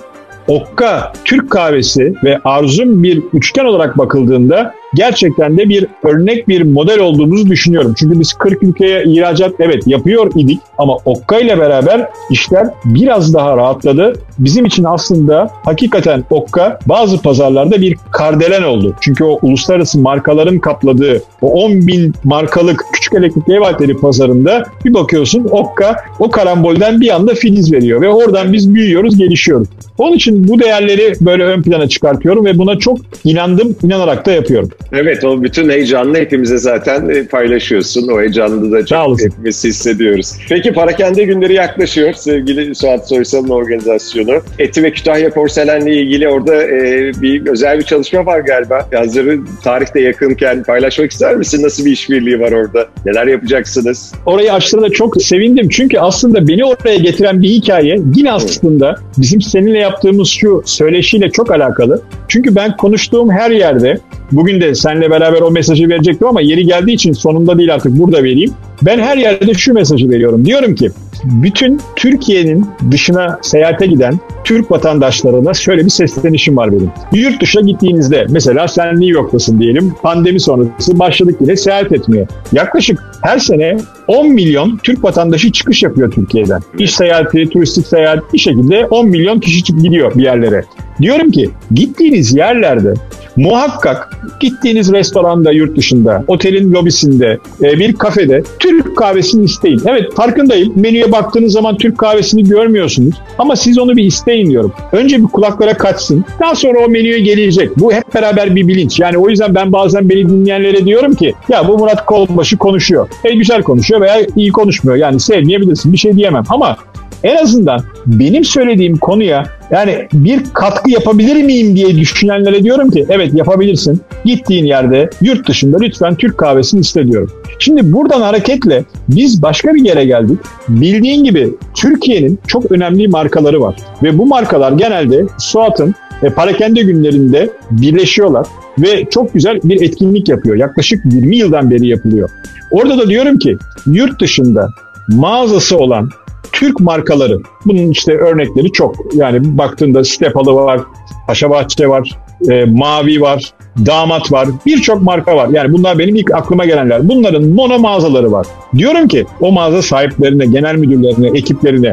Okka 0.49 1.13
Türk 1.25 1.51
kahvesi 1.51 2.15
ve 2.25 2.39
Arzum 2.45 3.03
bir 3.03 3.23
üçgen 3.33 3.65
olarak 3.65 3.99
bakıldığında 3.99 4.75
gerçekten 4.95 5.59
de 5.59 5.69
bir 5.69 5.87
örnek 6.03 6.49
bir 6.49 6.63
model 6.63 6.99
olduğumuzu 6.99 7.47
düşünüyorum. 7.47 7.95
Çünkü 7.99 8.21
biz 8.21 8.33
40 8.33 8.63
ülkeye 8.63 9.05
ihracat 9.05 9.55
evet 9.59 9.87
yapıyor 9.87 10.31
idik 10.37 10.61
ama 10.79 10.97
Okka 11.05 11.39
ile 11.39 11.59
beraber 11.59 12.09
işler 12.31 12.67
biraz 12.85 13.35
daha 13.35 13.57
rahatladı. 13.57 14.13
Bizim 14.39 14.65
için 14.67 14.85
aslında 14.85 15.51
hakikaten 15.65 16.25
Okka 16.31 16.79
bazı 16.87 17.23
pazarlarda 17.23 17.81
bir 17.81 17.97
kardelen 18.11 18.63
oldu. 18.63 18.95
Çünkü 19.01 19.25
o 19.25 19.39
uluslararası 19.43 20.01
markaların 20.01 20.59
kapladığı 20.59 21.23
o 21.43 21.65
10 21.65 21.87
bin 21.87 22.15
markalık 22.25 22.85
küçük 22.93 23.15
elektrikli 23.15 23.55
ev 23.55 23.61
aletleri 23.61 23.97
pazarında 23.97 24.65
bir 24.85 24.95
bakıyorsun 24.95 25.49
Okka 25.51 25.97
o 26.19 26.31
karambolden 26.31 27.01
bir 27.01 27.15
anda 27.15 27.35
filiz 27.35 27.73
veriyor 27.73 28.01
ve 28.01 28.09
oradan 28.09 28.53
biz 28.53 28.75
büyüyoruz, 28.75 29.19
gelişiyoruz. 29.19 29.69
Onun 29.99 30.17
için 30.17 30.49
bu 30.49 30.61
değerleri 30.61 31.13
böyle 31.21 31.45
ön 31.45 31.63
plana 31.63 31.89
çıkartıyorum 31.89 32.45
ve 32.45 32.59
buna 32.59 32.79
çok 32.79 32.99
inandım, 33.25 33.77
inanarak 33.83 34.27
da 34.27 34.33
yapıyorum. 34.33 34.71
Evet 34.93 35.25
o 35.25 35.43
bütün 35.43 35.69
heyecanını 35.69 36.19
hepimize 36.19 36.59
zaten 36.59 37.09
e, 37.09 37.27
paylaşıyorsun. 37.27 38.09
O 38.09 38.21
heyecanını 38.21 38.73
da 38.73 38.87
çok 38.87 39.23
hepimiz 39.23 39.65
hissediyoruz. 39.65 40.33
Peki 40.49 40.73
Parakende 40.73 41.25
günleri 41.25 41.55
yaklaşıyor 41.55 42.13
sevgili 42.13 42.75
Suat 42.75 43.09
Soysal'ın 43.09 43.49
organizasyonu. 43.49 44.43
Eti 44.59 44.83
ve 44.83 44.93
Kütahya 44.93 45.31
porselenle 45.31 45.95
ilgili 45.95 46.29
orada 46.29 46.63
e, 46.63 47.13
bir 47.23 47.47
özel 47.47 47.79
bir 47.79 47.85
çalışma 47.85 48.27
var 48.27 48.41
galiba. 48.41 48.89
Hazırı 48.95 49.39
tarihte 49.65 50.01
yakınken 50.01 50.63
paylaşmak 50.63 51.11
ister 51.11 51.37
misin? 51.37 51.63
Nasıl 51.63 51.85
bir 51.85 51.93
işbirliği 51.93 52.41
var 52.41 52.53
orada? 52.53 52.89
Neler 53.07 53.27
yapacaksınız? 53.27 54.13
Orayı 54.27 54.53
açtığında 54.53 54.91
çok 54.91 55.23
sevindim. 55.23 55.69
Çünkü 55.69 55.99
aslında 55.99 56.49
beni 56.49 56.65
oraya 56.65 56.97
getiren 56.97 57.43
bir 57.43 57.49
hikaye 57.49 58.01
yine 58.17 58.33
aslında 58.33 58.97
bizim 59.19 59.41
seninle 59.41 59.79
yaptığımız 59.79 60.29
şu 60.29 60.63
söyleşiyle 60.65 61.31
çok 61.31 61.51
alakalı. 61.51 62.03
Çünkü 62.29 62.57
ben 62.57 62.77
konuştuğum 62.77 63.31
her 63.31 63.51
yerde 63.51 63.99
bugün 64.33 64.61
de 64.61 64.70
seninle 64.75 65.11
beraber 65.11 65.41
o 65.41 65.51
mesajı 65.51 65.89
verecektim 65.89 66.29
ama 66.29 66.41
yeri 66.41 66.67
geldiği 66.67 66.93
için 66.93 67.13
sonunda 67.13 67.59
değil 67.59 67.75
artık 67.75 67.99
burada 67.99 68.25
vereyim. 68.25 68.55
Ben 68.83 68.99
her 68.99 69.17
yerde 69.17 69.55
şu 69.55 69.75
mesajı 69.75 70.11
veriyorum. 70.11 70.45
Diyorum 70.45 70.75
ki 70.75 70.91
bütün 71.25 71.81
Türkiye'nin 71.97 72.67
dışına 72.91 73.39
seyahate 73.43 73.87
giden 73.87 74.21
Türk 74.45 74.71
vatandaşlarına 74.71 75.55
şöyle 75.55 75.85
bir 75.85 75.91
seslenişim 75.91 76.57
var 76.57 76.73
benim. 76.73 76.91
Yurt 77.13 77.43
dışına 77.43 77.63
gittiğinizde 77.63 78.27
mesela 78.29 78.69
sen 78.69 78.91
New 78.91 79.07
York'tasın 79.07 79.61
diyelim 79.61 79.95
pandemi 80.03 80.41
sonrası 80.41 80.99
başladık 80.99 81.37
yine 81.41 81.57
seyahat 81.57 81.93
etmeye. 81.93 82.27
Yaklaşık 82.53 83.03
her 83.23 83.39
sene 83.39 83.77
10 84.07 84.29
milyon 84.29 84.77
Türk 84.83 85.05
vatandaşı 85.05 85.53
çıkış 85.53 85.83
yapıyor 85.83 86.11
Türkiye'den. 86.11 86.61
İş 86.79 86.95
seyahati, 86.95 87.49
turistik 87.49 87.87
seyahat 87.87 88.33
bir 88.33 88.39
şekilde 88.39 88.87
10 88.87 89.09
milyon 89.09 89.41
kişi 89.41 89.65
gidiyor 89.65 90.15
bir 90.15 90.23
yerlere. 90.23 90.65
Diyorum 91.01 91.31
ki 91.31 91.51
gittiğiniz 91.75 92.35
yerlerde 92.35 92.95
muhakkak 93.37 94.11
gittiğiniz 94.41 94.93
restoranda 94.93 95.53
yurt 95.53 95.77
dışında, 95.77 96.25
otelin 96.27 96.73
lobisinde, 96.73 97.39
e, 97.63 97.79
bir 97.79 97.93
kafede 97.93 98.43
Türk 98.59 98.70
kahvesini 98.97 99.45
isteyin. 99.45 99.81
Evet 99.87 100.15
farkındayım. 100.15 100.73
Menüye 100.77 101.13
baktığınız 101.13 101.53
zaman 101.53 101.77
Türk 101.77 101.99
kahvesini 101.99 102.45
görmüyorsunuz. 102.45 103.15
Ama 103.39 103.57
siz 103.57 103.79
onu 103.79 103.97
bir 103.97 104.05
isteyin 104.05 104.51
diyorum. 104.51 104.73
Önce 104.93 105.19
bir 105.19 105.27
kulaklara 105.27 105.77
kaçsın. 105.77 106.25
Daha 106.41 106.55
sonra 106.55 106.79
o 106.87 106.89
menüye 106.89 107.21
gelecek. 107.21 107.79
Bu 107.79 107.93
hep 107.93 108.15
beraber 108.15 108.57
bir 108.57 108.69
bilinç. 108.69 109.01
Yani 109.01 109.19
o 109.19 109.29
yüzden 109.29 109.55
ben 109.55 109.73
bazen 109.73 110.09
beni 110.09 110.29
dinleyenlere 110.29 110.85
diyorum 110.85 111.15
ki 111.15 111.35
ya 111.49 111.69
bu 111.69 111.79
Murat 111.79 112.07
Kolbaşı 112.07 112.57
konuşuyor. 112.59 113.09
E 113.25 113.35
güzel 113.35 113.63
konuşuyor 113.63 114.01
veya 114.01 114.27
iyi 114.37 114.53
konuşmuyor. 114.53 114.97
Yani 114.99 115.21
sevmeyebilirsin 115.21 115.93
bir 115.93 115.99
şey 115.99 116.17
diyemem. 116.17 116.45
Ama 116.49 116.77
en 117.25 117.37
azından 117.37 117.83
benim 118.07 118.45
söylediğim 118.45 118.97
konuya 118.97 119.45
yani 119.71 120.09
bir 120.13 120.45
katkı 120.53 120.91
yapabilir 120.91 121.45
miyim 121.45 121.77
diye 121.77 121.97
düşünenlere 121.97 122.65
diyorum 122.65 122.91
ki 122.91 123.07
evet 123.09 123.35
yapabilirsin. 123.35 124.01
Gittiğin 124.25 124.65
yerde 124.65 125.11
yurt 125.21 125.49
dışında 125.49 125.79
lütfen 125.81 126.15
Türk 126.15 126.39
kahvesini 126.39 126.81
iste 126.81 127.07
diyorum. 127.07 127.31
Şimdi 127.59 127.93
buradan 127.93 128.21
hareketle 128.21 128.85
biz 129.09 129.43
başka 129.43 129.75
bir 129.75 129.85
yere 129.85 130.05
geldik. 130.05 130.39
Bildiğin 130.69 131.25
gibi 131.25 131.51
Türkiye'nin 131.75 132.39
çok 132.47 132.73
önemli 132.73 133.09
markaları 133.09 133.61
var. 133.61 133.77
Ve 134.03 134.19
bu 134.19 134.27
markalar 134.27 134.73
genelde 134.73 135.27
Suat'ın 135.39 135.95
e, 136.23 136.31
parakende 136.31 136.83
günlerinde 136.83 137.51
birleşiyorlar 137.71 138.47
ve 138.79 139.05
çok 139.11 139.35
güzel 139.35 139.61
bir 139.65 139.83
etkinlik 139.83 140.29
yapıyor. 140.29 140.57
Yaklaşık 140.57 141.05
20 141.05 141.37
yıldan 141.37 141.71
beri 141.71 141.87
yapılıyor. 141.87 142.31
Orada 142.71 142.99
da 142.99 143.09
diyorum 143.09 143.39
ki 143.39 143.57
yurt 143.87 144.21
dışında 144.21 144.69
mağazası 145.09 145.79
olan 145.79 146.11
Türk 146.53 146.81
markaları. 146.81 147.39
Bunun 147.67 147.91
işte 147.91 148.13
örnekleri 148.13 148.73
çok. 148.73 148.97
Yani 149.15 149.59
baktığında 149.59 150.05
Stepalı 150.05 150.55
var, 150.55 150.81
Paşabahçe 151.27 151.89
var, 151.89 152.19
e, 152.51 152.65
Mavi 152.65 153.21
var, 153.21 153.53
Damat 153.87 154.33
var. 154.33 154.49
Birçok 154.67 155.03
marka 155.03 155.37
var. 155.37 155.49
Yani 155.49 155.73
bunlar 155.73 155.99
benim 155.99 156.15
ilk 156.17 156.35
aklıma 156.35 156.65
gelenler. 156.65 157.09
Bunların 157.09 157.45
mono 157.45 157.79
mağazaları 157.79 158.33
var. 158.33 158.47
Diyorum 158.77 159.09
ki 159.09 159.27
o 159.41 159.53
mağaza 159.53 159.83
sahiplerine, 159.83 160.47
genel 160.47 160.75
müdürlerine, 160.75 161.39
ekiplerine 161.39 161.93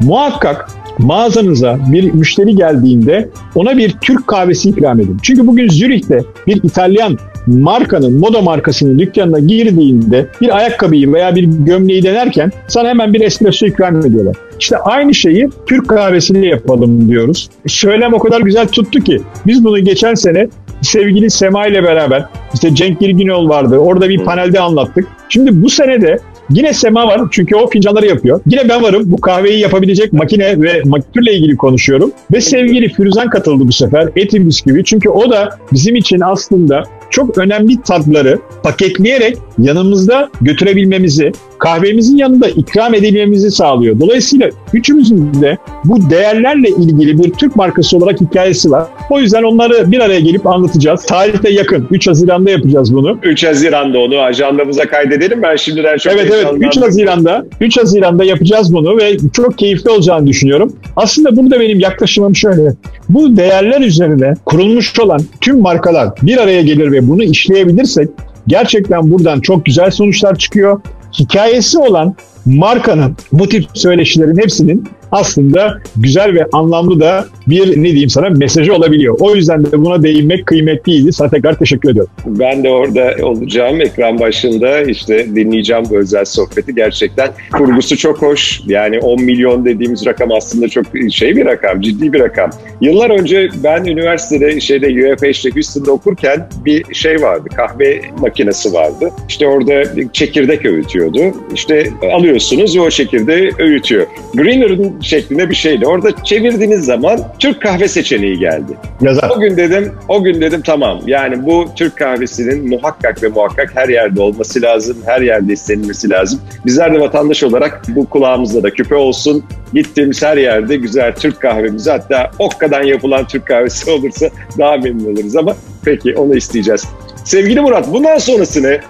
muhakkak 0.00 0.68
mağazanıza 0.98 1.78
bir 1.92 2.12
müşteri 2.12 2.56
geldiğinde 2.56 3.28
ona 3.54 3.76
bir 3.76 3.96
Türk 4.00 4.26
kahvesi 4.26 4.68
ikram 4.68 5.00
edin. 5.00 5.16
Çünkü 5.22 5.46
bugün 5.46 5.68
Zürih'te 5.68 6.24
bir 6.46 6.62
İtalyan 6.62 7.18
markanın, 7.48 8.18
moda 8.18 8.42
markasının 8.42 8.98
dükkanına 8.98 9.38
girdiğinde 9.38 10.26
bir 10.40 10.56
ayakkabıyı 10.56 11.12
veya 11.12 11.34
bir 11.34 11.44
gömleği 11.44 12.02
denerken 12.02 12.52
sana 12.68 12.88
hemen 12.88 13.14
bir 13.14 13.20
espresso 13.20 13.66
ikram 13.66 14.06
ediyorlar. 14.06 14.36
İşte 14.60 14.76
aynı 14.76 15.14
şeyi 15.14 15.48
Türk 15.66 15.88
kahvesiyle 15.88 16.46
yapalım 16.46 17.08
diyoruz. 17.08 17.50
Söylem 17.66 18.14
o 18.14 18.18
kadar 18.18 18.40
güzel 18.40 18.68
tuttu 18.68 19.00
ki 19.00 19.20
biz 19.46 19.64
bunu 19.64 19.78
geçen 19.78 20.14
sene 20.14 20.48
sevgili 20.82 21.30
Sema 21.30 21.66
ile 21.66 21.82
beraber 21.82 22.24
işte 22.54 22.74
Cenk 22.74 23.00
Girginol 23.00 23.48
vardı. 23.48 23.78
Orada 23.78 24.08
bir 24.08 24.24
panelde 24.24 24.60
anlattık. 24.60 25.06
Şimdi 25.28 25.62
bu 25.62 25.70
sene 25.70 26.00
de 26.00 26.18
Yine 26.50 26.74
Sema 26.74 27.06
var 27.06 27.20
çünkü 27.30 27.56
o 27.56 27.66
fincanları 27.66 28.06
yapıyor. 28.06 28.40
Yine 28.46 28.68
ben 28.68 28.82
varım 28.82 29.02
bu 29.06 29.20
kahveyi 29.20 29.60
yapabilecek 29.60 30.12
makine 30.12 30.62
ve 30.62 30.82
makinaturla 30.84 31.30
ilgili 31.30 31.56
konuşuyorum. 31.56 32.12
Ve 32.32 32.40
sevgili 32.40 32.88
Firuzan 32.88 33.30
katıldı 33.30 33.64
bu 33.66 33.72
sefer 33.72 34.08
Etim 34.16 34.48
gibi. 34.66 34.84
Çünkü 34.84 35.08
o 35.08 35.30
da 35.30 35.58
bizim 35.72 35.96
için 35.96 36.20
aslında 36.20 36.82
çok 37.10 37.38
önemli 37.38 37.82
tatları 37.82 38.38
paketleyerek 38.62 39.36
yanımızda 39.58 40.30
götürebilmemizi, 40.40 41.32
kahvemizin 41.58 42.16
yanında 42.16 42.48
ikram 42.48 42.94
edilmemizi 42.94 43.50
sağlıyor. 43.50 44.00
Dolayısıyla 44.00 44.50
üçümüzün 44.72 45.32
de 45.42 45.58
bu 45.84 46.10
değerlerle 46.10 46.68
ilgili 46.68 47.22
bir 47.22 47.30
Türk 47.30 47.56
markası 47.56 47.96
olarak 47.96 48.20
hikayesi 48.20 48.70
var. 48.70 48.86
O 49.10 49.20
yüzden 49.20 49.42
onları 49.42 49.92
bir 49.92 50.00
araya 50.00 50.20
gelip 50.20 50.46
anlatacağız. 50.46 51.06
Tarihte 51.06 51.50
yakın. 51.50 51.86
3 51.90 52.08
Haziran'da 52.08 52.50
yapacağız 52.50 52.94
bunu. 52.94 53.18
3 53.22 53.44
Haziran'da 53.44 53.98
onu 53.98 54.20
ajandamıza 54.20 54.86
kaydedelim. 54.86 55.42
Ben 55.42 55.56
şimdiden 55.56 55.96
çok 55.96 56.12
Evet 56.12 56.32
evet 56.34 56.46
3 56.58 56.76
Haziran'da 56.76 57.46
3 57.60 57.78
Haziran'da 57.78 58.24
yapacağız 58.24 58.74
bunu 58.74 58.96
ve 58.96 59.16
çok 59.32 59.58
keyifli 59.58 59.90
olacağını 59.90 60.26
düşünüyorum. 60.26 60.72
Aslında 60.96 61.36
burada 61.36 61.60
benim 61.60 61.80
yaklaşımım 61.80 62.36
şöyle. 62.36 62.74
Bu 63.08 63.36
değerler 63.36 63.80
üzerine 63.80 64.34
kurulmuş 64.44 65.00
olan 65.00 65.20
tüm 65.40 65.60
markalar 65.60 66.08
bir 66.22 66.38
araya 66.38 66.62
gelir 66.62 66.92
ve 66.92 67.08
bunu 67.08 67.24
işleyebilirsek 67.24 68.08
gerçekten 68.46 69.10
buradan 69.10 69.40
çok 69.40 69.66
güzel 69.66 69.90
sonuçlar 69.90 70.38
çıkıyor. 70.38 70.80
Hikayesi 71.12 71.78
olan 71.78 72.14
markanın 72.46 73.16
bu 73.32 73.48
tip 73.48 73.64
söyleşilerin 73.74 74.38
hepsinin 74.38 74.88
aslında 75.12 75.78
güzel 75.96 76.34
ve 76.34 76.46
anlamlı 76.52 77.00
da 77.00 77.26
bir 77.46 77.82
ne 77.82 77.84
diyeyim 77.84 78.10
sana 78.10 78.28
mesajı 78.28 78.74
olabiliyor. 78.74 79.16
O 79.20 79.34
yüzden 79.34 79.64
de 79.64 79.84
buna 79.84 80.02
değinmek 80.02 80.46
kıymetliydi. 80.46 81.12
Sana 81.12 81.28
tekrar 81.28 81.58
teşekkür 81.58 81.90
ediyorum. 81.90 82.10
Ben 82.26 82.64
de 82.64 82.70
orada 82.70 83.14
olacağım 83.22 83.80
ekran 83.80 84.20
başında 84.20 84.80
işte 84.80 85.26
dinleyeceğim 85.34 85.84
bu 85.90 85.96
özel 85.96 86.24
sohbeti. 86.24 86.74
Gerçekten 86.74 87.30
kurgusu 87.52 87.96
çok 87.96 88.22
hoş. 88.22 88.60
Yani 88.66 88.98
10 88.98 89.22
milyon 89.22 89.64
dediğimiz 89.64 90.06
rakam 90.06 90.32
aslında 90.32 90.68
çok 90.68 90.84
şey 91.10 91.36
bir 91.36 91.46
rakam, 91.46 91.80
ciddi 91.80 92.12
bir 92.12 92.20
rakam. 92.20 92.50
Yıllar 92.80 93.10
önce 93.10 93.48
ben 93.64 93.84
üniversitede 93.84 94.60
şeyde 94.60 94.86
UFH'de 94.86 95.50
Houston'da 95.50 95.92
okurken 95.92 96.48
bir 96.64 96.94
şey 96.94 97.22
vardı. 97.22 97.48
Kahve 97.56 98.00
makinesi 98.20 98.72
vardı. 98.72 99.10
İşte 99.28 99.46
orada 99.46 99.82
çekirdek 100.12 100.66
öğütüyordu. 100.66 101.20
İşte 101.54 101.90
alıyorsunuz 102.12 102.76
ve 102.76 102.80
o 102.80 102.90
çekirdeği 102.90 103.50
öğütüyor. 103.58 104.06
Greener'ın 104.34 104.97
şeklinde 105.02 105.50
bir 105.50 105.54
şeydi. 105.54 105.86
Orada 105.86 106.24
çevirdiğiniz 106.24 106.84
zaman 106.84 107.20
Türk 107.38 107.62
kahve 107.62 107.88
seçeneği 107.88 108.38
geldi. 108.38 108.72
Yazar. 109.00 109.30
O 109.36 109.40
gün 109.40 109.56
dedim, 109.56 109.92
o 110.08 110.22
gün 110.22 110.40
dedim 110.40 110.62
tamam. 110.66 111.00
Yani 111.06 111.46
bu 111.46 111.66
Türk 111.76 111.96
kahvesinin 111.96 112.68
muhakkak 112.68 113.22
ve 113.22 113.28
muhakkak 113.28 113.70
her 113.76 113.88
yerde 113.88 114.22
olması 114.22 114.62
lazım. 114.62 114.96
Her 115.06 115.20
yerde 115.20 115.52
istenilmesi 115.52 116.10
lazım. 116.10 116.40
Bizler 116.66 116.94
de 116.94 117.00
vatandaş 117.00 117.42
olarak 117.42 117.82
bu 117.88 118.06
kulağımızda 118.06 118.62
da 118.62 118.70
küpe 118.70 118.94
olsun. 118.94 119.44
Gittiğimiz 119.74 120.22
her 120.22 120.36
yerde 120.36 120.76
güzel 120.76 121.14
Türk 121.14 121.40
kahvemizi 121.40 121.90
hatta 121.90 122.30
okkadan 122.38 122.82
yapılan 122.82 123.26
Türk 123.26 123.46
kahvesi 123.46 123.90
olursa 123.90 124.28
daha 124.58 124.76
memnun 124.76 125.12
oluruz 125.12 125.36
ama 125.36 125.56
peki 125.84 126.14
onu 126.14 126.36
isteyeceğiz. 126.36 126.84
Sevgili 127.24 127.60
Murat 127.60 127.92
bundan 127.92 128.18
sonrası 128.18 128.62
ne? 128.62 128.80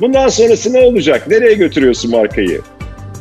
Bundan 0.00 0.28
sonrası 0.28 0.72
ne 0.72 0.80
olacak? 0.80 1.28
Nereye 1.28 1.54
götürüyorsun 1.54 2.10
markayı? 2.10 2.60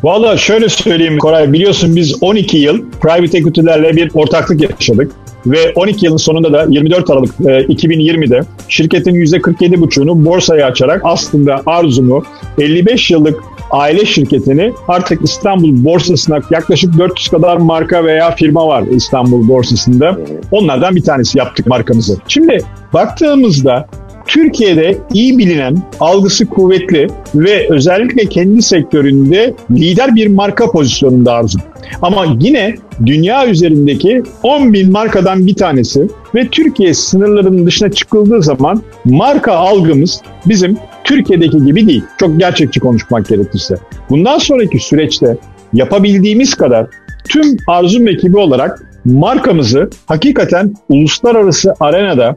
Valla 0.04 0.38
şöyle 0.38 0.70
söyleyeyim 0.70 1.18
Koray 1.18 1.54
biliyorsun 1.54 1.96
biz 1.96 2.24
12 2.24 2.58
yıl 2.58 2.82
private 3.02 3.38
equity'lerle 3.38 3.96
bir 3.96 4.12
ortaklık 4.14 4.62
yaşadık. 4.62 5.12
Ve 5.46 5.74
12 5.76 6.06
yılın 6.06 6.18
sonunda 6.18 6.54
da 6.54 6.66
24 6.70 7.10
Aralık 7.10 7.30
e, 7.40 7.44
2020'de 7.44 8.42
şirketin 8.70 9.16
%47,5'unu 9.16 10.26
borsaya 10.26 10.68
açarak 10.68 11.02
aslında 11.04 11.62
arzumu 11.66 12.24
55 12.60 13.12
yıllık 13.12 13.44
aile 13.72 14.06
şirketini 14.06 14.74
artık 14.88 15.22
İstanbul 15.24 15.84
borsasına 15.86 16.40
yaklaşık 16.52 16.98
400 16.98 17.30
kadar 17.30 17.58
marka 17.58 18.06
veya 18.06 18.32
firma 18.32 18.68
var 18.68 18.84
İstanbul 18.92 19.48
borsasında. 19.48 20.18
Onlardan 20.52 20.96
bir 20.96 21.04
tanesi 21.04 21.38
yaptık 21.38 21.68
markamızı. 21.68 22.18
Şimdi 22.28 22.58
baktığımızda 22.94 23.88
Türkiye'de 24.32 24.98
iyi 25.14 25.38
bilinen, 25.38 25.78
algısı 26.00 26.46
kuvvetli 26.46 27.08
ve 27.36 27.68
özellikle 27.70 28.26
kendi 28.26 28.62
sektöründe 28.62 29.54
lider 29.72 30.16
bir 30.16 30.28
marka 30.28 30.72
pozisyonunda 30.72 31.34
Arzu. 31.34 31.60
Ama 32.02 32.26
yine 32.40 32.76
dünya 33.06 33.48
üzerindeki 33.48 34.24
10 34.44 34.74
bin 34.74 34.92
markadan 34.92 35.48
bir 35.48 35.56
tanesi 35.56 36.08
ve 36.36 36.48
Türkiye 36.48 36.94
sınırlarının 36.94 37.66
dışına 37.66 37.92
çıkıldığı 37.92 38.44
zaman 38.44 38.82
marka 39.06 39.54
algımız 39.54 40.22
bizim 40.46 40.78
Türkiye'deki 41.04 41.66
gibi 41.66 41.88
değil. 41.88 42.04
Çok 42.20 42.40
gerçekçi 42.40 42.80
konuşmak 42.80 43.28
gerekirse. 43.28 43.76
Bundan 44.10 44.38
sonraki 44.38 44.80
süreçte 44.80 45.38
yapabildiğimiz 45.74 46.56
kadar 46.56 46.88
tüm 47.30 47.58
Arzum 47.68 48.08
ekibi 48.08 48.38
olarak 48.38 48.84
markamızı 49.06 49.90
hakikaten 50.06 50.74
uluslararası 50.90 51.74
arenada 51.80 52.36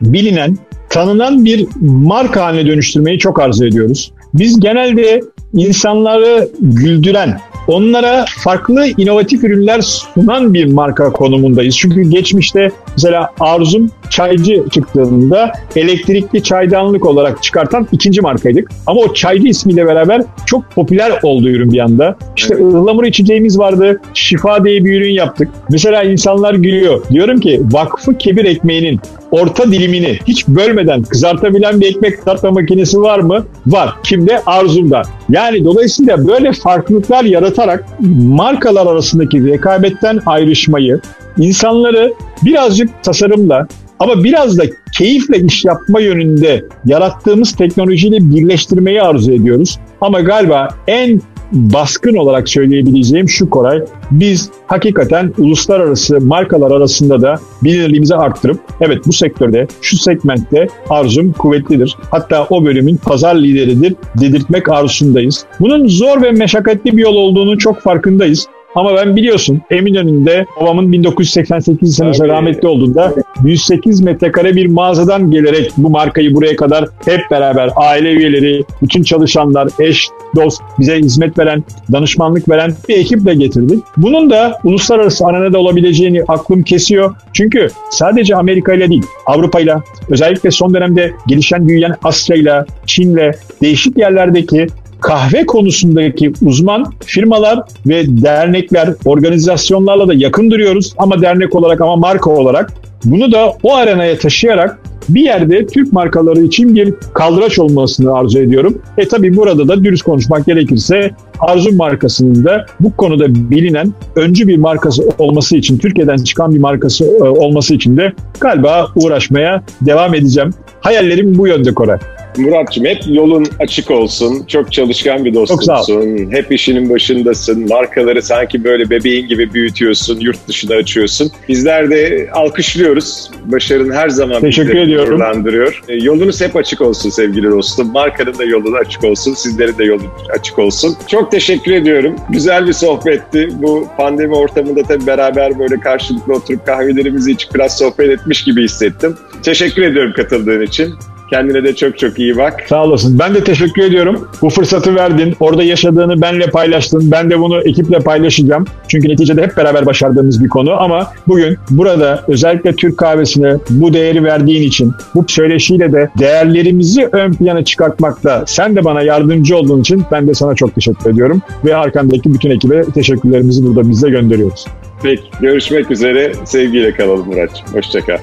bilinen 0.00 0.58
tanınan 0.94 1.44
bir 1.44 1.66
marka 1.80 2.44
haline 2.44 2.66
dönüştürmeyi 2.66 3.18
çok 3.18 3.40
arzu 3.40 3.66
ediyoruz. 3.66 4.12
Biz 4.34 4.60
genelde 4.60 5.20
insanları 5.54 6.48
güldüren, 6.60 7.40
onlara 7.66 8.24
farklı 8.44 8.86
inovatif 8.86 9.44
ürünler 9.44 9.80
sunan 9.80 10.54
bir 10.54 10.72
marka 10.72 11.12
konumundayız. 11.12 11.76
Çünkü 11.78 12.02
geçmişte 12.02 12.72
mesela 12.92 13.30
Arzum 13.40 13.90
çaycı 14.10 14.64
çıktığında 14.70 15.52
elektrikli 15.76 16.42
çaydanlık 16.42 17.06
olarak 17.06 17.42
çıkartan 17.42 17.88
ikinci 17.92 18.20
markaydık. 18.20 18.70
Ama 18.86 19.00
o 19.00 19.14
çaycı 19.14 19.48
ismiyle 19.48 19.86
beraber 19.86 20.22
çok 20.46 20.70
popüler 20.70 21.12
oldu 21.22 21.48
ürün 21.48 21.72
bir 21.72 21.78
anda. 21.78 22.16
İşte 22.36 22.54
ıhlamur 22.54 23.04
içeceğimiz 23.04 23.58
vardı. 23.58 24.00
Şifa 24.14 24.64
diye 24.64 24.84
bir 24.84 25.00
ürün 25.00 25.12
yaptık. 25.12 25.48
Mesela 25.70 26.02
insanlar 26.02 26.54
gülüyor. 26.54 27.02
Diyorum 27.10 27.40
ki 27.40 27.60
vakfı 27.70 28.18
kebir 28.18 28.44
ekmeğinin 28.44 29.00
orta 29.30 29.72
dilimini 29.72 30.18
hiç 30.28 30.48
bölmeden 30.48 31.02
kızartabilen 31.02 31.80
bir 31.80 31.86
ekmek 31.86 32.18
kızartma 32.18 32.50
makinesi 32.50 33.00
var 33.00 33.18
mı? 33.18 33.46
Var. 33.66 33.90
Kimde? 34.04 34.42
Arzumda. 34.46 35.02
Yani 35.28 35.64
dolayısıyla 35.64 36.28
böyle 36.28 36.52
farklılıklar 36.52 37.24
yaratarak 37.24 37.84
markalar 38.18 38.86
arasındaki 38.86 39.46
rekabetten 39.46 40.20
ayrışmayı, 40.26 41.00
insanları 41.38 42.14
birazcık 42.44 43.02
tasarımla 43.02 43.66
ama 43.98 44.24
biraz 44.24 44.58
da 44.58 44.62
keyifle 44.92 45.38
iş 45.38 45.64
yapma 45.64 46.00
yönünde 46.00 46.64
yarattığımız 46.84 47.52
teknolojiyle 47.52 48.18
birleştirmeyi 48.20 49.02
arzu 49.02 49.32
ediyoruz. 49.32 49.78
Ama 50.00 50.20
galiba 50.20 50.68
en 50.86 51.20
baskın 51.52 52.14
olarak 52.14 52.48
söyleyebileceğim 52.48 53.28
şu 53.28 53.50
Koray. 53.50 53.82
Biz 54.10 54.50
hakikaten 54.66 55.32
uluslararası 55.38 56.20
markalar 56.20 56.70
arasında 56.70 57.22
da 57.22 57.40
bilinirliğimizi 57.62 58.14
arttırıp 58.14 58.60
evet 58.80 58.98
bu 59.06 59.12
sektörde, 59.12 59.66
şu 59.80 59.96
segmentte 59.98 60.66
arzum 60.90 61.32
kuvvetlidir. 61.32 61.96
Hatta 62.10 62.46
o 62.50 62.64
bölümün 62.64 62.96
pazar 62.96 63.36
lideridir 63.36 63.94
dedirtmek 64.20 64.68
arzusundayız. 64.68 65.46
Bunun 65.60 65.88
zor 65.88 66.22
ve 66.22 66.30
meşakkatli 66.30 66.96
bir 66.96 67.02
yol 67.02 67.14
olduğunu 67.14 67.58
çok 67.58 67.80
farkındayız. 67.80 68.46
Ama 68.74 68.96
ben 68.96 69.16
biliyorsun 69.16 69.62
Eminönü'nde 69.70 70.46
babamın 70.60 70.92
1988 70.92 71.96
senesinde 71.96 72.28
rahmetli 72.28 72.68
olduğunda 72.68 73.14
108 73.44 74.00
metrekare 74.00 74.56
bir 74.56 74.66
mağazadan 74.66 75.30
gelerek 75.30 75.72
bu 75.76 75.90
markayı 75.90 76.34
buraya 76.34 76.56
kadar 76.56 76.88
hep 77.04 77.20
beraber 77.30 77.70
aile 77.76 78.12
üyeleri, 78.12 78.64
bütün 78.82 79.02
çalışanlar, 79.02 79.68
eş, 79.78 80.08
dost, 80.36 80.62
bize 80.78 80.98
hizmet 80.98 81.38
veren, 81.38 81.64
danışmanlık 81.92 82.48
veren 82.48 82.74
bir 82.88 82.96
ekiple 82.96 83.34
getirdik. 83.34 83.84
Bunun 83.96 84.30
da 84.30 84.58
uluslararası 84.64 85.26
arenada 85.26 85.58
olabileceğini 85.58 86.22
aklım 86.28 86.62
kesiyor. 86.62 87.14
Çünkü 87.32 87.68
sadece 87.90 88.36
Amerika 88.36 88.74
ile 88.74 88.88
değil, 88.88 89.06
Avrupa 89.26 89.60
ile, 89.60 89.74
özellikle 90.10 90.50
son 90.50 90.74
dönemde 90.74 91.12
gelişen 91.26 91.68
büyüyen 91.68 91.94
Asya 92.04 92.36
ile, 92.36 92.64
Çin 92.86 93.14
ile 93.14 93.32
değişik 93.62 93.98
yerlerdeki 93.98 94.66
kahve 95.04 95.46
konusundaki 95.46 96.32
uzman 96.42 96.92
firmalar 97.06 97.60
ve 97.86 98.04
dernekler, 98.08 98.88
organizasyonlarla 99.04 100.08
da 100.08 100.14
yakın 100.14 100.50
duruyoruz 100.50 100.94
ama 100.98 101.22
dernek 101.22 101.54
olarak 101.54 101.80
ama 101.80 101.96
marka 101.96 102.30
olarak 102.30 102.72
Bunu 103.04 103.32
da 103.32 103.52
o 103.62 103.74
arenaya 103.74 104.18
taşıyarak 104.18 104.78
bir 105.08 105.20
yerde 105.20 105.66
Türk 105.66 105.92
markaları 105.92 106.42
için 106.42 106.74
bir 106.74 106.94
kaldıraç 107.14 107.58
olmasını 107.58 108.14
arzu 108.14 108.38
ediyorum. 108.38 108.82
E 108.98 109.08
tabi 109.08 109.36
burada 109.36 109.68
da 109.68 109.84
dürüst 109.84 110.02
konuşmak 110.02 110.46
gerekirse 110.46 111.10
Arzu 111.40 111.76
markasının 111.76 112.44
da 112.44 112.66
bu 112.80 112.96
konuda 112.96 113.34
bilinen 113.34 113.92
öncü 114.16 114.48
bir 114.48 114.56
markası 114.56 115.02
olması 115.18 115.56
için, 115.56 115.78
Türkiye'den 115.78 116.16
çıkan 116.16 116.54
bir 116.54 116.60
markası 116.60 117.04
e, 117.04 117.22
olması 117.22 117.74
için 117.74 117.96
de 117.96 118.12
galiba 118.40 118.88
uğraşmaya 118.94 119.62
devam 119.80 120.14
edeceğim. 120.14 120.50
Hayallerim 120.80 121.38
bu 121.38 121.48
yönde 121.48 121.74
Koray. 121.74 121.98
Muratçım 122.38 122.84
hep 122.84 122.98
yolun 123.06 123.46
açık 123.60 123.90
olsun. 123.90 124.44
Çok 124.46 124.72
çalışkan 124.72 125.24
bir 125.24 125.34
dostumsun. 125.34 126.32
Hep 126.32 126.52
işinin 126.52 126.90
başındasın. 126.90 127.68
Markaları 127.68 128.22
sanki 128.22 128.64
böyle 128.64 128.90
bebeğin 128.90 129.28
gibi 129.28 129.54
büyütüyorsun. 129.54 130.20
Yurt 130.20 130.48
dışına 130.48 130.74
açıyorsun. 130.76 131.30
Bizler 131.48 131.90
de 131.90 132.28
alkışlıyoruz. 132.32 133.30
Başarın 133.44 133.90
her 133.92 134.08
zaman 134.08 134.40
Teşekkür 134.40 134.78
ediyorum. 134.78 135.08
gururlandırıyor. 135.10 135.82
E, 135.88 135.94
yolunuz 135.94 136.40
hep 136.40 136.56
açık 136.56 136.80
olsun 136.80 137.10
sevgili 137.10 137.50
dostum. 137.50 137.92
Markanın 137.92 138.38
da 138.38 138.44
yolu 138.44 138.76
açık 138.76 139.04
olsun. 139.04 139.34
Sizlerin 139.34 139.78
de 139.78 139.84
yolu 139.84 140.02
açık 140.38 140.58
olsun. 140.58 140.96
Çok 141.06 141.30
teşekkür 141.30 141.72
ediyorum. 141.72 142.16
Güzel 142.30 142.66
bir 142.66 142.72
sohbetti. 142.72 143.48
Bu 143.52 143.88
pandemi 143.96 144.34
ortamında 144.34 144.82
tabii 144.82 145.06
beraber 145.06 145.58
böyle 145.58 145.80
karşılıklı 145.80 146.34
oturup 146.34 146.66
kahvelerimizi 146.66 147.30
içip 147.30 147.54
biraz 147.54 147.78
sohbet 147.78 148.10
etmiş 148.10 148.44
gibi 148.44 148.62
hissettim. 148.64 149.16
Teşekkür 149.42 149.82
ediyorum 149.82 150.12
katıldığın 150.16 150.62
için. 150.62 150.94
Kendine 151.34 151.64
de 151.64 151.74
çok 151.74 151.98
çok 151.98 152.18
iyi 152.18 152.36
bak. 152.36 152.64
Sağ 152.68 152.84
olasın. 152.84 153.18
Ben 153.18 153.34
de 153.34 153.44
teşekkür 153.44 153.82
ediyorum. 153.82 154.28
Bu 154.42 154.50
fırsatı 154.50 154.94
verdin. 154.94 155.36
Orada 155.40 155.62
yaşadığını 155.62 156.20
benle 156.20 156.46
paylaştın. 156.46 157.10
Ben 157.10 157.30
de 157.30 157.38
bunu 157.38 157.60
ekiple 157.60 157.98
paylaşacağım. 157.98 158.64
Çünkü 158.88 159.08
neticede 159.08 159.42
hep 159.42 159.56
beraber 159.56 159.86
başardığımız 159.86 160.44
bir 160.44 160.48
konu 160.48 160.82
ama 160.82 161.12
bugün 161.28 161.58
burada 161.70 162.24
özellikle 162.28 162.76
Türk 162.76 162.98
kahvesine 162.98 163.54
bu 163.70 163.92
değeri 163.92 164.24
verdiğin 164.24 164.62
için 164.62 164.92
bu 165.14 165.24
söyleşiyle 165.28 165.92
de 165.92 166.10
değerlerimizi 166.18 167.08
ön 167.12 167.32
plana 167.32 167.64
çıkartmakta 167.64 168.44
sen 168.46 168.76
de 168.76 168.84
bana 168.84 169.02
yardımcı 169.02 169.56
olduğun 169.56 169.80
için 169.80 170.04
ben 170.12 170.28
de 170.28 170.34
sana 170.34 170.54
çok 170.54 170.74
teşekkür 170.74 171.10
ediyorum. 171.10 171.42
Ve 171.64 171.76
arkandaki 171.76 172.34
bütün 172.34 172.50
ekibe 172.50 172.84
teşekkürlerimizi 172.84 173.66
burada 173.66 173.90
bize 173.90 174.10
gönderiyoruz. 174.10 174.66
Peki 175.02 175.22
görüşmek 175.40 175.90
üzere. 175.90 176.32
Sevgiyle 176.44 176.92
kalalım 176.92 177.26
Muratçım. 177.26 177.66
Hoşçakal. 177.72 178.18